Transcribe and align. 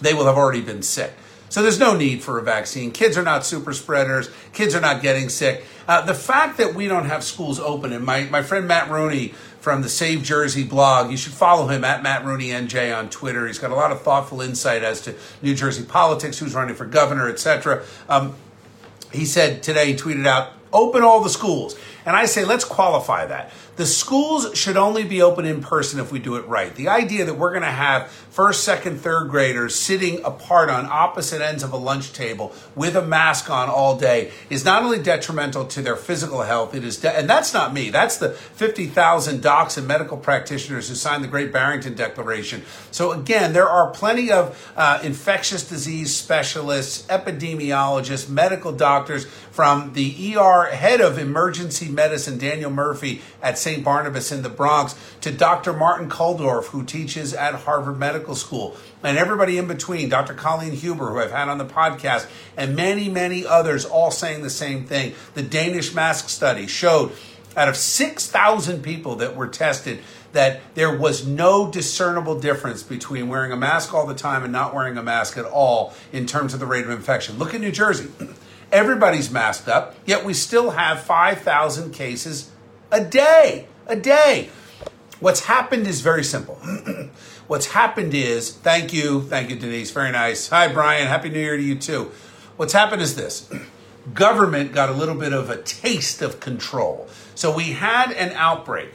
they 0.00 0.14
will 0.14 0.24
have 0.24 0.36
already 0.36 0.62
been 0.62 0.82
sick. 0.82 1.12
So 1.52 1.60
there's 1.60 1.78
no 1.78 1.94
need 1.94 2.22
for 2.22 2.38
a 2.38 2.42
vaccine. 2.42 2.92
Kids 2.92 3.18
are 3.18 3.22
not 3.22 3.44
super 3.44 3.74
spreaders. 3.74 4.30
Kids 4.54 4.74
are 4.74 4.80
not 4.80 5.02
getting 5.02 5.28
sick. 5.28 5.66
Uh, 5.86 6.00
the 6.00 6.14
fact 6.14 6.56
that 6.56 6.74
we 6.74 6.88
don't 6.88 7.04
have 7.04 7.22
schools 7.22 7.60
open, 7.60 7.92
and 7.92 8.06
my, 8.06 8.24
my 8.24 8.42
friend 8.42 8.66
Matt 8.66 8.90
Rooney 8.90 9.34
from 9.62 9.80
the 9.82 9.88
Save 9.88 10.24
Jersey 10.24 10.64
blog, 10.64 11.12
you 11.12 11.16
should 11.16 11.32
follow 11.32 11.68
him 11.68 11.84
at 11.84 12.02
Matt 12.02 12.24
Rooney 12.24 12.48
NJ 12.48 12.94
on 12.94 13.08
Twitter. 13.08 13.46
He's 13.46 13.60
got 13.60 13.70
a 13.70 13.76
lot 13.76 13.92
of 13.92 14.02
thoughtful 14.02 14.40
insight 14.40 14.82
as 14.82 15.00
to 15.02 15.14
New 15.40 15.54
Jersey 15.54 15.84
politics, 15.84 16.40
who's 16.40 16.52
running 16.52 16.74
for 16.74 16.84
governor, 16.84 17.28
etc. 17.28 17.84
Um, 18.08 18.34
he 19.12 19.24
said 19.24 19.62
today, 19.62 19.92
he 19.92 19.94
tweeted 19.94 20.26
out, 20.26 20.54
open 20.72 21.04
all 21.04 21.20
the 21.20 21.30
schools. 21.30 21.78
And 22.04 22.16
I 22.16 22.26
say, 22.26 22.44
let's 22.44 22.64
qualify 22.64 23.24
that. 23.26 23.52
The 23.76 23.86
schools 23.86 24.56
should 24.56 24.76
only 24.76 25.04
be 25.04 25.22
open 25.22 25.46
in 25.46 25.62
person 25.62 25.98
if 25.98 26.12
we 26.12 26.18
do 26.18 26.36
it 26.36 26.46
right. 26.46 26.74
The 26.74 26.88
idea 26.88 27.24
that 27.24 27.34
we're 27.34 27.52
going 27.52 27.62
to 27.62 27.68
have 27.68 28.10
first, 28.10 28.64
second, 28.64 29.00
third 29.00 29.30
graders 29.30 29.74
sitting 29.74 30.22
apart 30.24 30.68
on 30.68 30.84
opposite 30.84 31.40
ends 31.40 31.62
of 31.62 31.72
a 31.72 31.78
lunch 31.78 32.12
table 32.12 32.54
with 32.74 32.96
a 32.96 33.02
mask 33.02 33.48
on 33.48 33.70
all 33.70 33.96
day 33.96 34.30
is 34.50 34.62
not 34.62 34.82
only 34.82 35.02
detrimental 35.02 35.64
to 35.64 35.80
their 35.80 35.96
physical 35.96 36.42
health, 36.42 36.74
it 36.74 36.84
is, 36.84 36.98
de- 36.98 37.16
and 37.16 37.28
that's 37.28 37.54
not 37.54 37.72
me. 37.72 37.88
That's 37.88 38.18
the 38.18 38.30
50,000 38.30 39.40
docs 39.40 39.78
and 39.78 39.88
medical 39.88 40.18
practitioners 40.18 40.90
who 40.90 40.94
signed 40.94 41.24
the 41.24 41.28
Great 41.28 41.50
Barrington 41.50 41.94
Declaration. 41.94 42.64
So 42.90 43.12
again, 43.12 43.54
there 43.54 43.68
are 43.68 43.90
plenty 43.90 44.30
of 44.30 44.72
uh, 44.76 45.00
infectious 45.02 45.66
disease 45.66 46.14
specialists, 46.14 47.06
epidemiologists, 47.06 48.28
medical 48.28 48.72
doctors 48.72 49.24
from 49.24 49.94
the 49.94 50.36
ER 50.36 50.64
head 50.72 51.00
of 51.00 51.18
emergency 51.18 51.88
medicine, 51.88 52.36
Daniel 52.36 52.70
Murphy 52.70 53.22
at 53.42 53.58
St. 53.62 53.84
Barnabas 53.84 54.32
in 54.32 54.42
the 54.42 54.48
Bronx, 54.48 54.94
to 55.20 55.30
Dr. 55.30 55.72
Martin 55.72 56.08
Kulldorff, 56.08 56.66
who 56.66 56.84
teaches 56.84 57.32
at 57.32 57.54
Harvard 57.54 57.98
Medical 57.98 58.34
School, 58.34 58.76
and 59.02 59.16
everybody 59.16 59.58
in 59.58 59.66
between, 59.66 60.08
Dr. 60.08 60.34
Colleen 60.34 60.72
Huber, 60.72 61.10
who 61.10 61.18
I've 61.18 61.30
had 61.30 61.48
on 61.48 61.58
the 61.58 61.64
podcast, 61.64 62.26
and 62.56 62.76
many, 62.76 63.08
many 63.08 63.46
others, 63.46 63.84
all 63.84 64.10
saying 64.10 64.42
the 64.42 64.50
same 64.50 64.84
thing. 64.84 65.14
The 65.34 65.42
Danish 65.42 65.94
mask 65.94 66.28
study 66.28 66.66
showed 66.66 67.12
out 67.56 67.68
of 67.68 67.76
6,000 67.76 68.82
people 68.82 69.16
that 69.16 69.36
were 69.36 69.48
tested, 69.48 70.00
that 70.32 70.60
there 70.74 70.96
was 70.96 71.26
no 71.26 71.70
discernible 71.70 72.40
difference 72.40 72.82
between 72.82 73.28
wearing 73.28 73.52
a 73.52 73.56
mask 73.56 73.92
all 73.92 74.06
the 74.06 74.14
time 74.14 74.42
and 74.42 74.52
not 74.52 74.74
wearing 74.74 74.96
a 74.96 75.02
mask 75.02 75.36
at 75.36 75.44
all 75.44 75.94
in 76.12 76.26
terms 76.26 76.54
of 76.54 76.60
the 76.60 76.66
rate 76.66 76.84
of 76.84 76.90
infection. 76.90 77.38
Look 77.38 77.54
at 77.54 77.60
New 77.60 77.72
Jersey. 77.72 78.10
Everybody's 78.72 79.30
masked 79.30 79.68
up, 79.68 79.94
yet 80.06 80.24
we 80.24 80.32
still 80.32 80.70
have 80.70 81.02
5,000 81.02 81.92
cases 81.92 82.50
a 82.92 83.02
day. 83.02 83.66
A 83.86 83.96
day. 83.96 84.50
What's 85.18 85.46
happened 85.46 85.86
is 85.86 86.02
very 86.02 86.22
simple. 86.22 86.56
What's 87.46 87.66
happened 87.66 88.14
is, 88.14 88.52
thank 88.52 88.92
you, 88.92 89.22
thank 89.22 89.50
you, 89.50 89.56
Denise, 89.56 89.90
very 89.90 90.12
nice. 90.12 90.48
Hi, 90.50 90.68
Brian, 90.72 91.08
Happy 91.08 91.28
New 91.28 91.40
Year 91.40 91.56
to 91.56 91.62
you 91.62 91.74
too. 91.74 92.12
What's 92.56 92.72
happened 92.72 93.02
is 93.02 93.16
this 93.16 93.50
government 94.14 94.72
got 94.72 94.90
a 94.90 94.92
little 94.92 95.14
bit 95.14 95.32
of 95.32 95.50
a 95.50 95.60
taste 95.62 96.22
of 96.22 96.38
control. 96.38 97.08
So 97.34 97.54
we 97.54 97.72
had 97.72 98.12
an 98.12 98.32
outbreak 98.36 98.90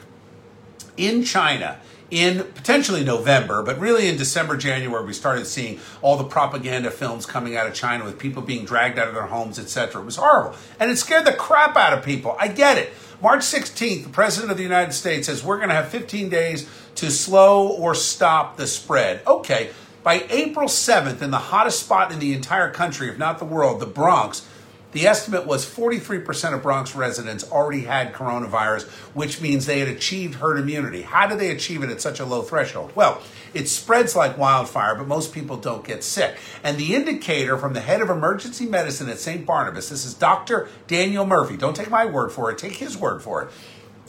in 0.95 1.23
China 1.23 1.79
in 2.09 2.43
potentially 2.55 3.03
November, 3.03 3.63
but 3.63 3.79
really 3.79 4.07
in 4.07 4.17
December, 4.17 4.55
January, 4.55 5.05
we 5.05 5.13
started 5.13 5.45
seeing 5.45 5.79
all 6.01 6.17
the 6.17 6.23
propaganda 6.23 6.89
films 6.89 7.25
coming 7.25 7.57
out 7.57 7.67
of 7.67 7.73
China 7.73 8.05
with 8.05 8.17
people 8.17 8.41
being 8.41 8.63
dragged 8.63 8.97
out 8.97 9.07
of 9.07 9.13
their 9.13 9.25
homes, 9.25 9.59
etc. 9.59 10.01
It 10.01 10.05
was 10.05 10.15
horrible. 10.15 10.55
And 10.79 10.89
it 10.89 10.97
scared 10.97 11.25
the 11.25 11.33
crap 11.33 11.75
out 11.75 11.93
of 11.93 12.05
people. 12.05 12.35
I 12.39 12.47
get 12.47 12.77
it. 12.77 12.93
March 13.21 13.41
16th, 13.41 14.03
the 14.03 14.09
President 14.09 14.51
of 14.51 14.57
the 14.57 14.63
United 14.63 14.93
States 14.93 15.25
says 15.25 15.43
we're 15.43 15.57
going 15.57 15.69
to 15.69 15.75
have 15.75 15.89
15 15.89 16.29
days 16.29 16.69
to 16.95 17.09
slow 17.09 17.67
or 17.67 17.95
stop 17.95 18.57
the 18.57 18.67
spread. 18.67 19.21
Okay. 19.25 19.71
By 20.03 20.25
April 20.29 20.67
7th, 20.67 21.21
in 21.21 21.31
the 21.31 21.37
hottest 21.37 21.81
spot 21.81 22.11
in 22.11 22.19
the 22.19 22.33
entire 22.33 22.71
country, 22.71 23.09
if 23.09 23.17
not 23.17 23.39
the 23.39 23.45
world, 23.45 23.81
the 23.81 23.87
Bronx, 23.87 24.47
the 24.97 25.05
estimate 25.05 25.45
was 25.45 25.63
43% 25.63 26.55
of 26.55 26.63
Bronx 26.63 26.95
residents 26.95 27.43
already 27.51 27.81
had 27.81 28.13
coronavirus, 28.13 28.87
which 29.13 29.39
means 29.39 29.67
they 29.67 29.77
had 29.77 29.87
achieved 29.87 30.35
herd 30.35 30.57
immunity. 30.57 31.03
How 31.03 31.27
did 31.27 31.37
they 31.37 31.51
achieve 31.51 31.83
it 31.83 31.91
at 31.91 32.01
such 32.01 32.19
a 32.19 32.25
low 32.25 32.41
threshold? 32.41 32.93
Well, 32.95 33.21
it 33.53 33.69
spreads 33.69 34.15
like 34.15 34.39
wildfire, 34.39 34.95
but 34.95 35.07
most 35.07 35.35
people 35.35 35.55
don't 35.55 35.85
get 35.85 36.03
sick. 36.03 36.37
And 36.63 36.77
the 36.77 36.95
indicator 36.95 37.59
from 37.59 37.73
the 37.73 37.81
head 37.81 38.01
of 38.01 38.09
emergency 38.09 38.65
medicine 38.65 39.07
at 39.07 39.19
St. 39.19 39.45
Barnabas, 39.45 39.89
this 39.89 40.03
is 40.03 40.15
Dr. 40.15 40.67
Daniel 40.87 41.27
Murphy. 41.27 41.57
Don't 41.57 41.75
take 41.75 41.91
my 41.91 42.07
word 42.07 42.31
for 42.31 42.49
it, 42.49 42.57
take 42.57 42.77
his 42.77 42.97
word 42.97 43.21
for 43.21 43.43
it. 43.43 43.49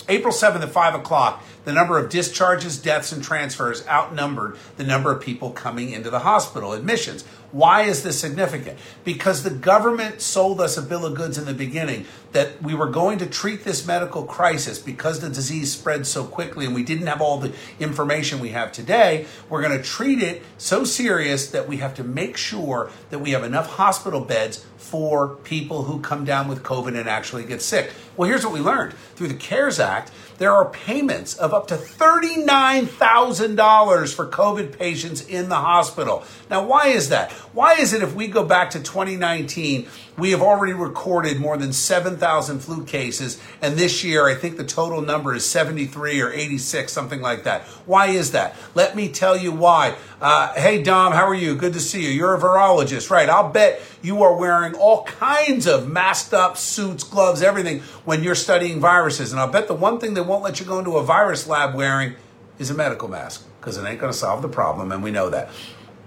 April 0.09 0.32
7th 0.32 0.62
at 0.62 0.71
5 0.71 0.94
o'clock, 0.94 1.44
the 1.68 1.74
number 1.74 1.98
of 1.98 2.08
discharges, 2.08 2.78
deaths, 2.78 3.12
and 3.12 3.22
transfers 3.22 3.86
outnumbered 3.86 4.56
the 4.78 4.84
number 4.84 5.12
of 5.12 5.20
people 5.20 5.50
coming 5.50 5.90
into 5.90 6.08
the 6.08 6.20
hospital, 6.20 6.72
admissions. 6.72 7.24
Why 7.52 7.82
is 7.82 8.02
this 8.02 8.18
significant? 8.18 8.78
Because 9.04 9.42
the 9.42 9.50
government 9.50 10.22
sold 10.22 10.62
us 10.62 10.78
a 10.78 10.82
bill 10.82 11.04
of 11.04 11.14
goods 11.14 11.36
in 11.36 11.44
the 11.44 11.52
beginning 11.52 12.06
that 12.32 12.62
we 12.62 12.74
were 12.74 12.88
going 12.88 13.18
to 13.18 13.26
treat 13.26 13.64
this 13.64 13.86
medical 13.86 14.22
crisis 14.22 14.78
because 14.78 15.20
the 15.20 15.28
disease 15.28 15.72
spread 15.72 16.06
so 16.06 16.24
quickly 16.24 16.64
and 16.64 16.74
we 16.74 16.82
didn't 16.82 17.06
have 17.06 17.20
all 17.20 17.38
the 17.38 17.52
information 17.78 18.40
we 18.40 18.50
have 18.50 18.72
today. 18.72 19.26
We're 19.50 19.62
going 19.62 19.76
to 19.76 19.84
treat 19.84 20.22
it 20.22 20.42
so 20.56 20.84
serious 20.84 21.50
that 21.50 21.68
we 21.68 21.78
have 21.78 21.94
to 21.97 22.04
make 22.04 22.38
sure 22.38 22.91
that 23.10 23.18
we 23.18 23.32
have 23.32 23.44
enough 23.44 23.74
hospital 23.76 24.21
beds 24.22 24.64
for 24.76 25.36
people 25.44 25.82
who 25.82 26.00
come 26.00 26.24
down 26.24 26.48
with 26.48 26.62
COVID 26.62 26.98
and 26.98 27.09
actually 27.09 27.44
get 27.44 27.60
sick. 27.60 27.92
Well, 28.16 28.28
here's 28.28 28.44
what 28.44 28.54
we 28.54 28.60
learned 28.60 28.94
through 29.14 29.28
the 29.28 29.34
CARES 29.34 29.78
Act 29.78 30.10
there 30.38 30.52
are 30.52 30.70
payments 30.70 31.36
of 31.36 31.52
up 31.52 31.66
to 31.68 31.76
$39,000 31.76 34.14
for 34.14 34.26
COVID 34.26 34.78
patients 34.78 35.26
in 35.26 35.48
the 35.48 35.56
hospital. 35.56 36.22
Now, 36.48 36.64
why 36.64 36.88
is 36.88 37.10
that? 37.10 37.30
Why 37.52 37.74
is 37.74 37.92
it 37.92 38.02
if 38.02 38.14
we 38.14 38.28
go 38.28 38.44
back 38.44 38.70
to 38.70 38.78
2019, 38.78 39.88
we 40.18 40.32
have 40.32 40.42
already 40.42 40.72
recorded 40.72 41.38
more 41.38 41.56
than 41.56 41.72
7,000 41.72 42.59
flu 42.59 42.84
cases, 42.84 43.41
and 43.62 43.78
this 43.78 44.03
year 44.03 44.28
I 44.28 44.34
think 44.34 44.56
the 44.56 44.65
total 44.65 45.00
number 45.00 45.34
is 45.34 45.48
73 45.48 46.20
or 46.20 46.32
86, 46.32 46.92
something 46.92 47.20
like 47.20 47.44
that. 47.44 47.62
Why 47.86 48.09
is 48.09 48.32
that? 48.32 48.56
Let 48.74 48.97
me 48.97 49.09
tell 49.09 49.36
you 49.36 49.53
why. 49.53 49.94
Uh, 50.20 50.53
hey, 50.54 50.82
Dom, 50.82 51.12
how 51.12 51.26
are 51.26 51.34
you? 51.34 51.54
Good 51.54 51.72
to 51.74 51.80
see 51.80 52.03
you. 52.03 52.10
You're 52.10 52.34
a 52.34 52.41
virologist, 52.41 53.10
right? 53.10 53.28
I'll 53.28 53.50
bet 53.50 53.80
you 54.03 54.22
are 54.22 54.36
wearing 54.36 54.74
all 54.74 55.04
kinds 55.04 55.66
of 55.66 55.88
masked 55.88 56.34
up 56.34 56.56
suits, 56.56 57.04
gloves, 57.04 57.41
everything 57.41 57.80
when 58.04 58.24
you're 58.24 58.34
studying 58.34 58.80
viruses. 58.80 59.32
And 59.32 59.41
I'll 59.41 59.50
bet 59.50 59.68
the 59.68 59.74
one 59.74 60.00
thing 60.00 60.14
they 60.14 60.21
won't 60.21 60.42
let 60.42 60.59
you 60.59 60.66
go 60.66 60.78
into 60.80 60.97
a 60.97 61.04
virus 61.04 61.47
lab 61.47 61.74
wearing 61.74 62.14
is 62.59 62.71
a 62.71 62.74
medical 62.74 63.09
mask. 63.09 63.47
because 63.60 63.76
it 63.76 63.86
ain't 63.86 64.00
going 64.00 64.12
to 64.12 64.18
solve 64.18 64.42
the 64.42 64.48
problem, 64.48 64.92
and 64.92 65.03
we 65.03 65.10
know 65.10 65.30
that. 65.30 65.50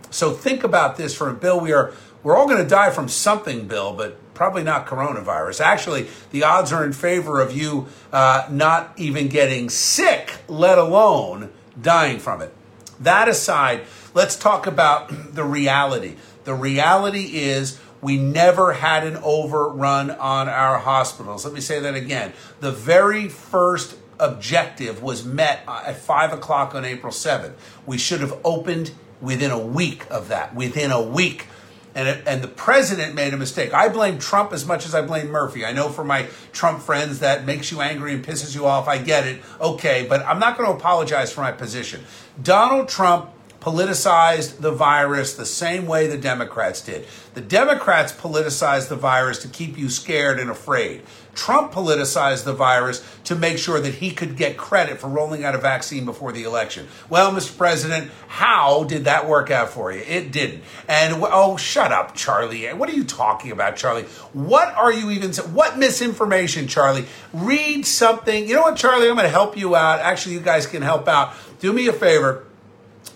So 0.09 0.31
think 0.31 0.63
about 0.63 0.97
this 0.97 1.15
for 1.15 1.29
a 1.29 1.33
bill. 1.33 1.59
We 1.59 1.71
are 1.71 1.93
we're 2.23 2.35
all 2.35 2.47
going 2.47 2.61
to 2.61 2.69
die 2.69 2.91
from 2.91 3.07
something, 3.07 3.67
Bill, 3.67 3.93
but 3.93 4.17
probably 4.33 4.63
not 4.63 4.87
coronavirus. 4.87 5.61
Actually, 5.61 6.07
the 6.31 6.43
odds 6.43 6.71
are 6.71 6.83
in 6.83 6.93
favor 6.93 7.41
of 7.41 7.55
you 7.55 7.87
uh, 8.11 8.47
not 8.49 8.93
even 8.97 9.27
getting 9.27 9.69
sick, 9.69 10.39
let 10.47 10.77
alone 10.77 11.51
dying 11.79 12.19
from 12.19 12.41
it. 12.41 12.53
That 12.99 13.27
aside, 13.27 13.81
let's 14.13 14.35
talk 14.35 14.67
about 14.67 15.09
the 15.33 15.43
reality. 15.43 16.15
The 16.43 16.53
reality 16.53 17.31
is 17.33 17.79
we 18.01 18.17
never 18.17 18.73
had 18.73 19.05
an 19.05 19.17
overrun 19.17 20.11
on 20.11 20.49
our 20.49 20.79
hospitals. 20.79 21.45
Let 21.45 21.53
me 21.53 21.61
say 21.61 21.79
that 21.79 21.95
again. 21.95 22.33
The 22.59 22.71
very 22.71 23.29
first 23.29 23.97
objective 24.19 25.01
was 25.01 25.25
met 25.25 25.61
at 25.67 25.97
5 25.97 26.33
o'clock 26.33 26.75
on 26.75 26.85
April 26.85 27.11
7th. 27.11 27.53
We 27.85 27.97
should 27.97 28.21
have 28.21 28.39
opened 28.43 28.91
within 29.19 29.51
a 29.51 29.59
week 29.59 30.05
of 30.09 30.29
that, 30.29 30.55
within 30.55 30.91
a 30.91 31.01
week. 31.01 31.47
And, 31.93 32.25
and 32.25 32.41
the 32.41 32.47
president 32.47 33.15
made 33.15 33.33
a 33.33 33.37
mistake. 33.37 33.73
I 33.73 33.89
blame 33.89 34.17
Trump 34.17 34.53
as 34.53 34.65
much 34.65 34.85
as 34.85 34.95
I 34.95 35.01
blame 35.01 35.27
Murphy. 35.27 35.65
I 35.65 35.73
know 35.73 35.89
for 35.89 36.03
my 36.03 36.27
Trump 36.53 36.81
friends 36.81 37.19
that 37.19 37.45
makes 37.45 37.71
you 37.71 37.81
angry 37.81 38.13
and 38.13 38.25
pisses 38.25 38.55
you 38.55 38.65
off. 38.65 38.87
I 38.87 38.97
get 38.97 39.27
it. 39.27 39.41
Okay, 39.59 40.05
but 40.07 40.25
I'm 40.25 40.39
not 40.39 40.57
going 40.57 40.69
to 40.69 40.75
apologize 40.75 41.33
for 41.33 41.41
my 41.41 41.51
position. 41.51 42.03
Donald 42.41 42.87
Trump 42.87 43.29
politicized 43.61 44.57
the 44.57 44.71
virus 44.71 45.35
the 45.35 45.45
same 45.45 45.85
way 45.85 46.07
the 46.07 46.17
Democrats 46.17 46.81
did. 46.81 47.05
The 47.35 47.41
Democrats 47.41 48.11
politicized 48.11 48.89
the 48.89 48.95
virus 48.95 49.37
to 49.43 49.47
keep 49.47 49.77
you 49.77 49.89
scared 49.89 50.39
and 50.39 50.49
afraid. 50.49 51.03
Trump 51.35 51.71
politicized 51.71 52.43
the 52.43 52.53
virus 52.53 53.07
to 53.23 53.35
make 53.35 53.57
sure 53.57 53.79
that 53.79 53.93
he 53.95 54.11
could 54.11 54.35
get 54.35 54.57
credit 54.57 54.99
for 54.99 55.07
rolling 55.07 55.45
out 55.45 55.55
a 55.55 55.59
vaccine 55.59 56.05
before 56.05 56.31
the 56.31 56.43
election. 56.43 56.87
Well, 57.09 57.31
Mr. 57.31 57.55
President, 57.55 58.11
how 58.27 58.83
did 58.83 59.05
that 59.05 59.27
work 59.27 59.51
out 59.51 59.69
for 59.69 59.93
you? 59.93 60.01
It 60.01 60.31
didn't. 60.31 60.63
And 60.89 61.15
oh, 61.21 61.55
shut 61.55 61.91
up, 61.91 62.15
Charlie. 62.15 62.67
What 62.73 62.89
are 62.89 62.95
you 62.95 63.05
talking 63.05 63.51
about, 63.51 63.77
Charlie? 63.77 64.03
What 64.33 64.73
are 64.75 64.91
you 64.91 65.11
even 65.11 65.31
what 65.53 65.77
misinformation, 65.77 66.67
Charlie? 66.67 67.05
Read 67.31 67.85
something. 67.85 68.47
You 68.47 68.55
know 68.55 68.63
what, 68.63 68.75
Charlie? 68.75 69.07
I'm 69.07 69.15
going 69.15 69.23
to 69.25 69.29
help 69.29 69.55
you 69.55 69.75
out. 69.75 69.99
Actually, 69.99 70.33
you 70.33 70.41
guys 70.41 70.65
can 70.65 70.81
help 70.81 71.07
out. 71.07 71.33
Do 71.59 71.71
me 71.71 71.87
a 71.87 71.93
favor 71.93 72.45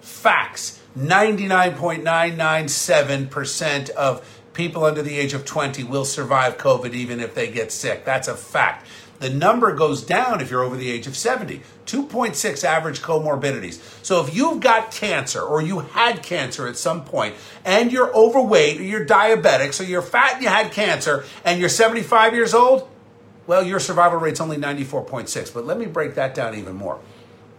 Facts. 0.00 0.80
99.997% 0.96 3.90
of 3.90 4.37
people 4.58 4.84
under 4.84 5.02
the 5.02 5.16
age 5.16 5.34
of 5.34 5.44
20 5.44 5.84
will 5.84 6.04
survive 6.04 6.58
COVID 6.58 6.92
even 6.92 7.20
if 7.20 7.32
they 7.32 7.48
get 7.48 7.70
sick. 7.70 8.04
That's 8.04 8.26
a 8.26 8.34
fact. 8.34 8.88
The 9.20 9.30
number 9.30 9.72
goes 9.72 10.02
down 10.02 10.40
if 10.40 10.50
you're 10.50 10.64
over 10.64 10.76
the 10.76 10.90
age 10.90 11.06
of 11.06 11.16
70. 11.16 11.62
2.6 11.86 12.64
average 12.64 13.00
comorbidities. 13.00 13.80
So 14.04 14.24
if 14.24 14.34
you've 14.34 14.58
got 14.58 14.90
cancer 14.90 15.40
or 15.40 15.62
you 15.62 15.78
had 15.78 16.24
cancer 16.24 16.66
at 16.66 16.76
some 16.76 17.04
point 17.04 17.36
and 17.64 17.92
you're 17.92 18.12
overweight 18.12 18.80
or 18.80 18.82
you're 18.82 19.06
diabetic, 19.06 19.74
so 19.74 19.84
you're 19.84 20.02
fat 20.02 20.34
and 20.34 20.42
you 20.42 20.48
had 20.48 20.72
cancer 20.72 21.24
and 21.44 21.60
you're 21.60 21.68
75 21.68 22.34
years 22.34 22.52
old, 22.52 22.88
well, 23.46 23.62
your 23.62 23.78
survival 23.78 24.18
rate's 24.18 24.40
only 24.40 24.56
94.6. 24.56 25.54
But 25.54 25.66
let 25.66 25.78
me 25.78 25.86
break 25.86 26.16
that 26.16 26.34
down 26.34 26.56
even 26.56 26.74
more. 26.74 26.98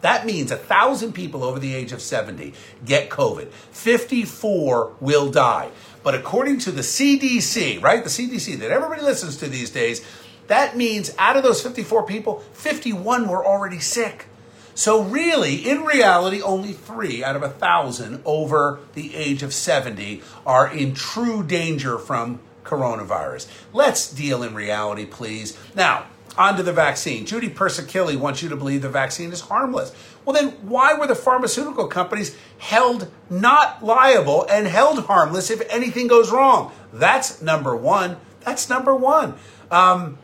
That 0.02 0.26
means 0.26 0.52
a 0.52 0.58
thousand 0.58 1.14
people 1.14 1.44
over 1.44 1.60
the 1.60 1.74
age 1.74 1.92
of 1.92 2.02
70 2.02 2.54
get 2.86 3.10
COVID. 3.10 3.50
54 3.72 4.96
will 5.00 5.30
die. 5.30 5.72
But 6.04 6.16
according 6.16 6.60
to 6.60 6.72
the 6.72 6.82
CDC, 6.82 7.82
right, 7.82 8.04
the 8.04 8.10
CDC 8.10 8.60
that 8.60 8.72
everybody 8.72 9.02
listens 9.02 9.38
to 9.38 9.48
these 9.48 9.70
days, 9.70 10.06
that 10.48 10.76
means 10.76 11.14
out 11.20 11.38
of 11.38 11.44
those 11.44 11.62
54 11.62 12.06
people, 12.06 12.40
51 12.54 13.28
were 13.28 13.46
already 13.46 13.80
sick. 13.80 14.26
So, 14.74 15.04
really, 15.04 15.56
in 15.70 15.84
reality, 15.84 16.42
only 16.42 16.72
three 16.72 17.22
out 17.22 17.36
of 17.36 17.44
a 17.44 17.50
thousand 17.50 18.22
over 18.24 18.80
the 18.94 19.14
age 19.14 19.44
of 19.44 19.54
70 19.54 20.24
are 20.46 20.74
in 20.74 20.94
true 20.94 21.44
danger 21.44 21.98
from 21.98 22.40
coronavirus. 22.64 23.48
Let's 23.74 24.10
deal 24.10 24.42
in 24.42 24.56
reality, 24.56 25.06
please. 25.06 25.58
Now, 25.76 26.06
onto 26.40 26.64
the 26.64 26.72
vaccine. 26.72 27.26
Judy 27.26 27.50
Persichilli 27.50 28.16
wants 28.16 28.42
you 28.42 28.48
to 28.48 28.56
believe 28.56 28.82
the 28.82 28.90
vaccine 28.90 29.34
is 29.34 29.42
harmless. 29.42 29.94
Well, 30.24 30.34
then 30.34 30.52
why 30.62 30.94
were 30.94 31.06
the 31.06 31.14
pharmaceutical 31.14 31.88
companies 31.88 32.36
held 32.60 33.12
not 33.30 33.84
liable 33.84 34.48
and 34.50 34.66
held 34.66 35.06
harmless 35.06 35.52
if 35.52 35.62
anything 35.70 36.08
goes 36.08 36.32
wrong? 36.32 36.72
That's 36.94 37.42
number 37.42 37.76
one. 37.76 38.18
That's 38.46 38.70
number 38.70 38.96
one. 38.96 39.36
Um, 39.70 40.18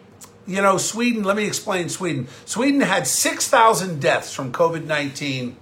you 0.47 0.61
know, 0.61 0.77
Sweden, 0.77 1.25
let 1.25 1.35
me 1.35 1.45
explain 1.45 1.89
Sweden. 1.89 2.29
Sweden 2.45 2.79
had 2.79 3.07
6,000 3.07 3.99
deaths 3.99 4.33
from 4.33 4.53
COVID 4.53 4.85
19 4.85 5.57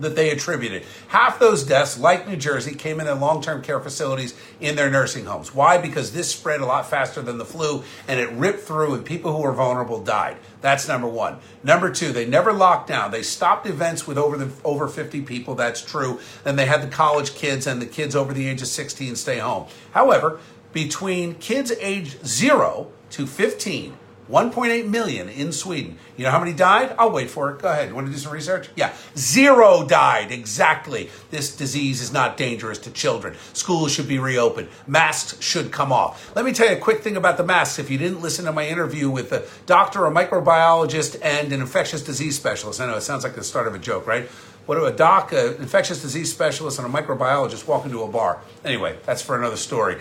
that 0.00 0.16
they 0.16 0.30
attributed. 0.30 0.84
Half 1.08 1.38
those 1.38 1.64
deaths, 1.64 1.98
like 1.98 2.28
New 2.28 2.36
Jersey, 2.36 2.74
came 2.74 3.00
in 3.00 3.06
long 3.20 3.40
term 3.42 3.62
care 3.62 3.80
facilities 3.80 4.34
in 4.60 4.76
their 4.76 4.90
nursing 4.90 5.26
homes. 5.26 5.54
Why? 5.54 5.78
Because 5.78 6.12
this 6.12 6.30
spread 6.30 6.60
a 6.60 6.66
lot 6.66 6.88
faster 6.88 7.22
than 7.22 7.38
the 7.38 7.44
flu 7.44 7.82
and 8.08 8.20
it 8.20 8.30
ripped 8.30 8.60
through, 8.60 8.94
and 8.94 9.04
people 9.04 9.34
who 9.34 9.42
were 9.42 9.52
vulnerable 9.52 10.02
died. 10.02 10.36
That's 10.60 10.88
number 10.88 11.08
one. 11.08 11.38
Number 11.62 11.90
two, 11.90 12.12
they 12.12 12.26
never 12.26 12.52
locked 12.52 12.88
down. 12.88 13.10
They 13.10 13.22
stopped 13.22 13.66
events 13.66 14.06
with 14.06 14.18
over 14.18 14.36
the 14.36 14.50
over 14.64 14.88
50 14.88 15.22
people. 15.22 15.54
That's 15.54 15.82
true. 15.82 16.20
And 16.44 16.58
they 16.58 16.66
had 16.66 16.82
the 16.82 16.88
college 16.88 17.34
kids 17.34 17.66
and 17.66 17.80
the 17.80 17.86
kids 17.86 18.16
over 18.16 18.32
the 18.32 18.46
age 18.48 18.62
of 18.62 18.68
16 18.68 19.16
stay 19.16 19.38
home. 19.38 19.66
However, 19.92 20.40
between 20.72 21.34
kids 21.36 21.72
age 21.80 22.22
zero 22.24 22.90
to 23.10 23.26
15, 23.26 23.96
1.8 24.30 24.88
million 24.88 25.28
in 25.28 25.52
Sweden. 25.52 25.98
You 26.16 26.24
know 26.24 26.30
how 26.30 26.38
many 26.38 26.52
died? 26.52 26.94
I'll 26.98 27.12
wait 27.12 27.30
for 27.30 27.50
it. 27.50 27.60
Go 27.60 27.68
ahead. 27.68 27.88
You 27.88 27.94
want 27.94 28.08
to 28.08 28.12
do 28.12 28.18
some 28.18 28.32
research? 28.32 28.68
Yeah. 28.74 28.92
Zero 29.16 29.86
died. 29.86 30.32
Exactly. 30.32 31.10
This 31.30 31.54
disease 31.54 32.00
is 32.00 32.12
not 32.12 32.36
dangerous 32.36 32.78
to 32.80 32.90
children. 32.90 33.36
Schools 33.52 33.92
should 33.92 34.08
be 34.08 34.18
reopened. 34.18 34.68
Masks 34.86 35.40
should 35.40 35.70
come 35.70 35.92
off. 35.92 36.34
Let 36.34 36.44
me 36.44 36.52
tell 36.52 36.68
you 36.68 36.76
a 36.76 36.80
quick 36.80 37.02
thing 37.02 37.16
about 37.16 37.36
the 37.36 37.44
masks. 37.44 37.78
If 37.78 37.90
you 37.90 37.98
didn't 37.98 38.20
listen 38.20 38.44
to 38.46 38.52
my 38.52 38.66
interview 38.66 39.10
with 39.10 39.32
a 39.32 39.46
doctor, 39.66 40.06
a 40.06 40.10
microbiologist, 40.10 41.18
and 41.22 41.52
an 41.52 41.60
infectious 41.60 42.02
disease 42.02 42.36
specialist, 42.36 42.80
I 42.80 42.86
know 42.86 42.96
it 42.96 43.02
sounds 43.02 43.22
like 43.22 43.34
the 43.34 43.44
start 43.44 43.68
of 43.68 43.74
a 43.74 43.78
joke, 43.78 44.06
right? 44.06 44.28
What 44.66 44.74
do 44.74 44.84
a 44.84 44.92
doc, 44.92 45.32
an 45.32 45.54
infectious 45.60 46.02
disease 46.02 46.32
specialist, 46.32 46.80
and 46.80 46.86
a 46.86 46.90
microbiologist 46.90 47.68
walk 47.68 47.84
into 47.84 48.02
a 48.02 48.08
bar? 48.08 48.40
Anyway, 48.64 48.98
that's 49.06 49.22
for 49.22 49.38
another 49.38 49.56
story. 49.56 49.98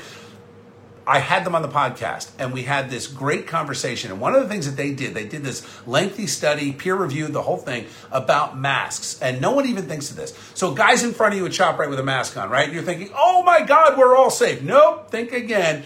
I 1.07 1.19
had 1.19 1.45
them 1.45 1.55
on 1.55 1.61
the 1.61 1.67
podcast 1.67 2.29
and 2.39 2.51
we 2.53 2.63
had 2.63 2.89
this 2.89 3.07
great 3.07 3.47
conversation. 3.47 4.11
And 4.11 4.19
one 4.19 4.33
of 4.33 4.41
the 4.41 4.49
things 4.49 4.65
that 4.65 4.75
they 4.75 4.93
did, 4.93 5.13
they 5.13 5.27
did 5.27 5.43
this 5.43 5.65
lengthy 5.87 6.27
study, 6.27 6.71
peer 6.71 6.95
reviewed 6.95 7.33
the 7.33 7.41
whole 7.43 7.57
thing 7.57 7.85
about 8.11 8.57
masks. 8.57 9.19
And 9.21 9.41
no 9.41 9.51
one 9.51 9.67
even 9.67 9.85
thinks 9.85 10.09
of 10.09 10.15
this. 10.15 10.33
So, 10.53 10.73
guys 10.73 11.03
in 11.03 11.13
front 11.13 11.33
of 11.33 11.39
you 11.39 11.45
at 11.45 11.51
ShopRite 11.51 11.89
with 11.89 11.99
a 11.99 12.03
mask 12.03 12.37
on, 12.37 12.49
right? 12.49 12.65
And 12.65 12.73
You're 12.73 12.83
thinking, 12.83 13.11
oh 13.15 13.43
my 13.43 13.61
God, 13.61 13.97
we're 13.97 14.15
all 14.15 14.29
safe. 14.29 14.61
Nope, 14.61 15.11
think 15.11 15.31
again 15.31 15.83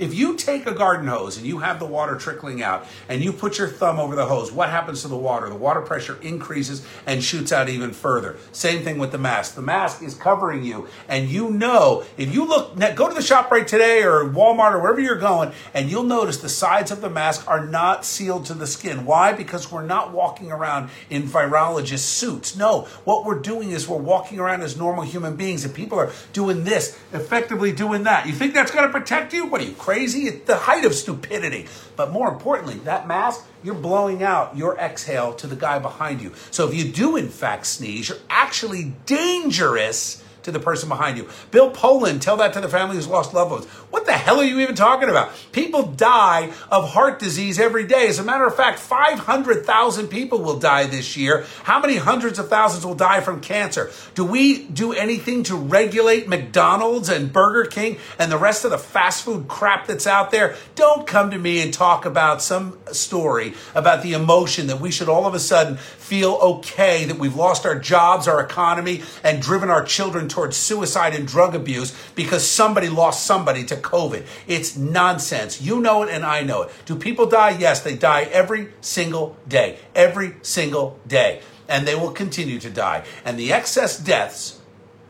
if 0.00 0.14
you 0.14 0.34
take 0.36 0.66
a 0.66 0.72
garden 0.74 1.06
hose 1.06 1.36
and 1.36 1.46
you 1.46 1.58
have 1.58 1.78
the 1.78 1.86
water 1.86 2.16
trickling 2.16 2.62
out 2.62 2.86
and 3.08 3.22
you 3.22 3.32
put 3.32 3.58
your 3.58 3.68
thumb 3.68 4.00
over 4.00 4.16
the 4.16 4.26
hose, 4.26 4.50
what 4.50 4.70
happens 4.70 5.02
to 5.02 5.08
the 5.08 5.16
water? 5.16 5.48
The 5.48 5.54
water 5.54 5.82
pressure 5.82 6.18
increases 6.22 6.84
and 7.06 7.22
shoots 7.22 7.52
out 7.52 7.68
even 7.68 7.92
further. 7.92 8.36
Same 8.52 8.82
thing 8.82 8.98
with 8.98 9.12
the 9.12 9.18
mask. 9.18 9.54
The 9.54 9.62
mask 9.62 10.02
is 10.02 10.14
covering 10.14 10.64
you, 10.64 10.88
and 11.08 11.28
you 11.28 11.50
know 11.50 12.04
if 12.16 12.34
you 12.34 12.46
look, 12.46 12.78
go 12.96 13.08
to 13.08 13.14
the 13.14 13.20
ShopRite 13.20 13.66
today 13.66 14.02
or 14.02 14.24
Walmart 14.24 14.72
or 14.72 14.80
wherever 14.80 15.00
you're 15.00 15.18
going, 15.18 15.52
and 15.74 15.90
you'll 15.90 16.04
notice 16.04 16.38
the 16.38 16.48
sides 16.48 16.90
of 16.90 17.00
the 17.00 17.10
mask 17.10 17.46
are 17.46 17.66
not 17.66 18.04
sealed 18.04 18.46
to 18.46 18.54
the 18.54 18.66
skin. 18.66 19.04
Why? 19.04 19.32
Because 19.32 19.70
we're 19.70 19.84
not 19.84 20.12
walking 20.12 20.50
around 20.50 20.90
in 21.10 21.24
virologist 21.24 22.00
suits. 22.00 22.56
No, 22.56 22.88
what 23.04 23.24
we're 23.24 23.40
doing 23.40 23.70
is 23.70 23.86
we're 23.86 23.98
walking 23.98 24.38
around 24.38 24.62
as 24.62 24.76
normal 24.76 25.04
human 25.04 25.36
beings, 25.36 25.64
and 25.64 25.74
people 25.74 25.98
are 25.98 26.10
doing 26.32 26.64
this, 26.64 26.98
effectively 27.12 27.72
doing 27.72 28.04
that. 28.04 28.26
You 28.26 28.32
think 28.32 28.54
that's 28.54 28.70
going 28.70 28.86
to 28.86 28.92
protect 28.92 29.32
you? 29.34 29.46
What 29.46 29.60
are 29.60 29.64
you? 29.64 29.74
Crazy? 29.90 30.30
The 30.30 30.54
height 30.54 30.84
of 30.84 30.94
stupidity. 30.94 31.66
But 31.96 32.12
more 32.12 32.28
importantly, 32.28 32.76
that 32.84 33.08
mask, 33.08 33.44
you're 33.64 33.74
blowing 33.74 34.22
out 34.22 34.56
your 34.56 34.78
exhale 34.78 35.32
to 35.34 35.48
the 35.48 35.56
guy 35.56 35.80
behind 35.80 36.22
you. 36.22 36.32
So 36.52 36.68
if 36.68 36.76
you 36.76 36.92
do, 36.92 37.16
in 37.16 37.28
fact, 37.28 37.66
sneeze, 37.66 38.08
you're 38.08 38.18
actually 38.30 38.92
dangerous 39.04 40.22
to 40.44 40.52
the 40.52 40.60
person 40.60 40.88
behind 40.88 41.18
you. 41.18 41.28
Bill 41.50 41.72
Poland, 41.72 42.22
tell 42.22 42.36
that 42.36 42.52
to 42.52 42.60
the 42.60 42.68
family 42.68 42.94
who's 42.94 43.08
lost 43.08 43.34
loved 43.34 43.50
ones. 43.50 43.66
What 43.90 44.06
the 44.06 44.12
hell 44.12 44.38
are 44.38 44.44
you 44.44 44.60
even 44.60 44.76
talking 44.76 45.08
about? 45.08 45.32
People 45.50 45.82
die 45.82 46.52
of 46.70 46.90
heart 46.90 47.18
disease 47.18 47.58
every 47.58 47.84
day. 47.84 48.06
As 48.06 48.20
a 48.20 48.24
matter 48.24 48.46
of 48.46 48.54
fact, 48.54 48.78
500,000 48.78 50.06
people 50.06 50.38
will 50.38 50.60
die 50.60 50.86
this 50.86 51.16
year. 51.16 51.44
How 51.64 51.80
many 51.80 51.96
hundreds 51.96 52.38
of 52.38 52.48
thousands 52.48 52.86
will 52.86 52.94
die 52.94 53.20
from 53.20 53.40
cancer? 53.40 53.90
Do 54.14 54.24
we 54.24 54.62
do 54.62 54.92
anything 54.92 55.42
to 55.44 55.56
regulate 55.56 56.28
McDonald's 56.28 57.08
and 57.08 57.32
Burger 57.32 57.68
King 57.68 57.98
and 58.16 58.30
the 58.30 58.38
rest 58.38 58.64
of 58.64 58.70
the 58.70 58.78
fast 58.78 59.24
food 59.24 59.48
crap 59.48 59.88
that's 59.88 60.06
out 60.06 60.30
there? 60.30 60.54
Don't 60.76 61.04
come 61.04 61.32
to 61.32 61.38
me 61.38 61.60
and 61.60 61.74
talk 61.74 62.06
about 62.06 62.42
some 62.42 62.78
story 62.92 63.54
about 63.74 64.04
the 64.04 64.12
emotion 64.12 64.68
that 64.68 64.80
we 64.80 64.92
should 64.92 65.08
all 65.08 65.26
of 65.26 65.34
a 65.34 65.40
sudden 65.40 65.76
feel 65.76 66.34
okay 66.34 67.04
that 67.06 67.18
we've 67.18 67.36
lost 67.36 67.66
our 67.66 67.78
jobs, 67.78 68.28
our 68.28 68.40
economy, 68.40 69.02
and 69.24 69.42
driven 69.42 69.68
our 69.68 69.84
children 69.84 70.28
towards 70.28 70.56
suicide 70.56 71.14
and 71.14 71.26
drug 71.26 71.56
abuse 71.56 71.96
because 72.14 72.46
somebody 72.46 72.88
lost 72.88 73.26
somebody 73.26 73.64
to 73.64 73.79
COVID. 73.80 74.26
It's 74.46 74.76
nonsense. 74.76 75.60
You 75.60 75.80
know 75.80 76.02
it 76.02 76.10
and 76.10 76.24
I 76.24 76.42
know 76.42 76.62
it. 76.62 76.72
Do 76.84 76.96
people 76.96 77.26
die? 77.26 77.50
Yes, 77.50 77.80
they 77.82 77.96
die 77.96 78.22
every 78.24 78.68
single 78.80 79.36
day. 79.48 79.78
Every 79.94 80.34
single 80.42 80.98
day. 81.06 81.42
And 81.68 81.86
they 81.86 81.94
will 81.94 82.12
continue 82.12 82.58
to 82.60 82.70
die. 82.70 83.04
And 83.24 83.38
the 83.38 83.52
excess 83.52 83.98
deaths 83.98 84.60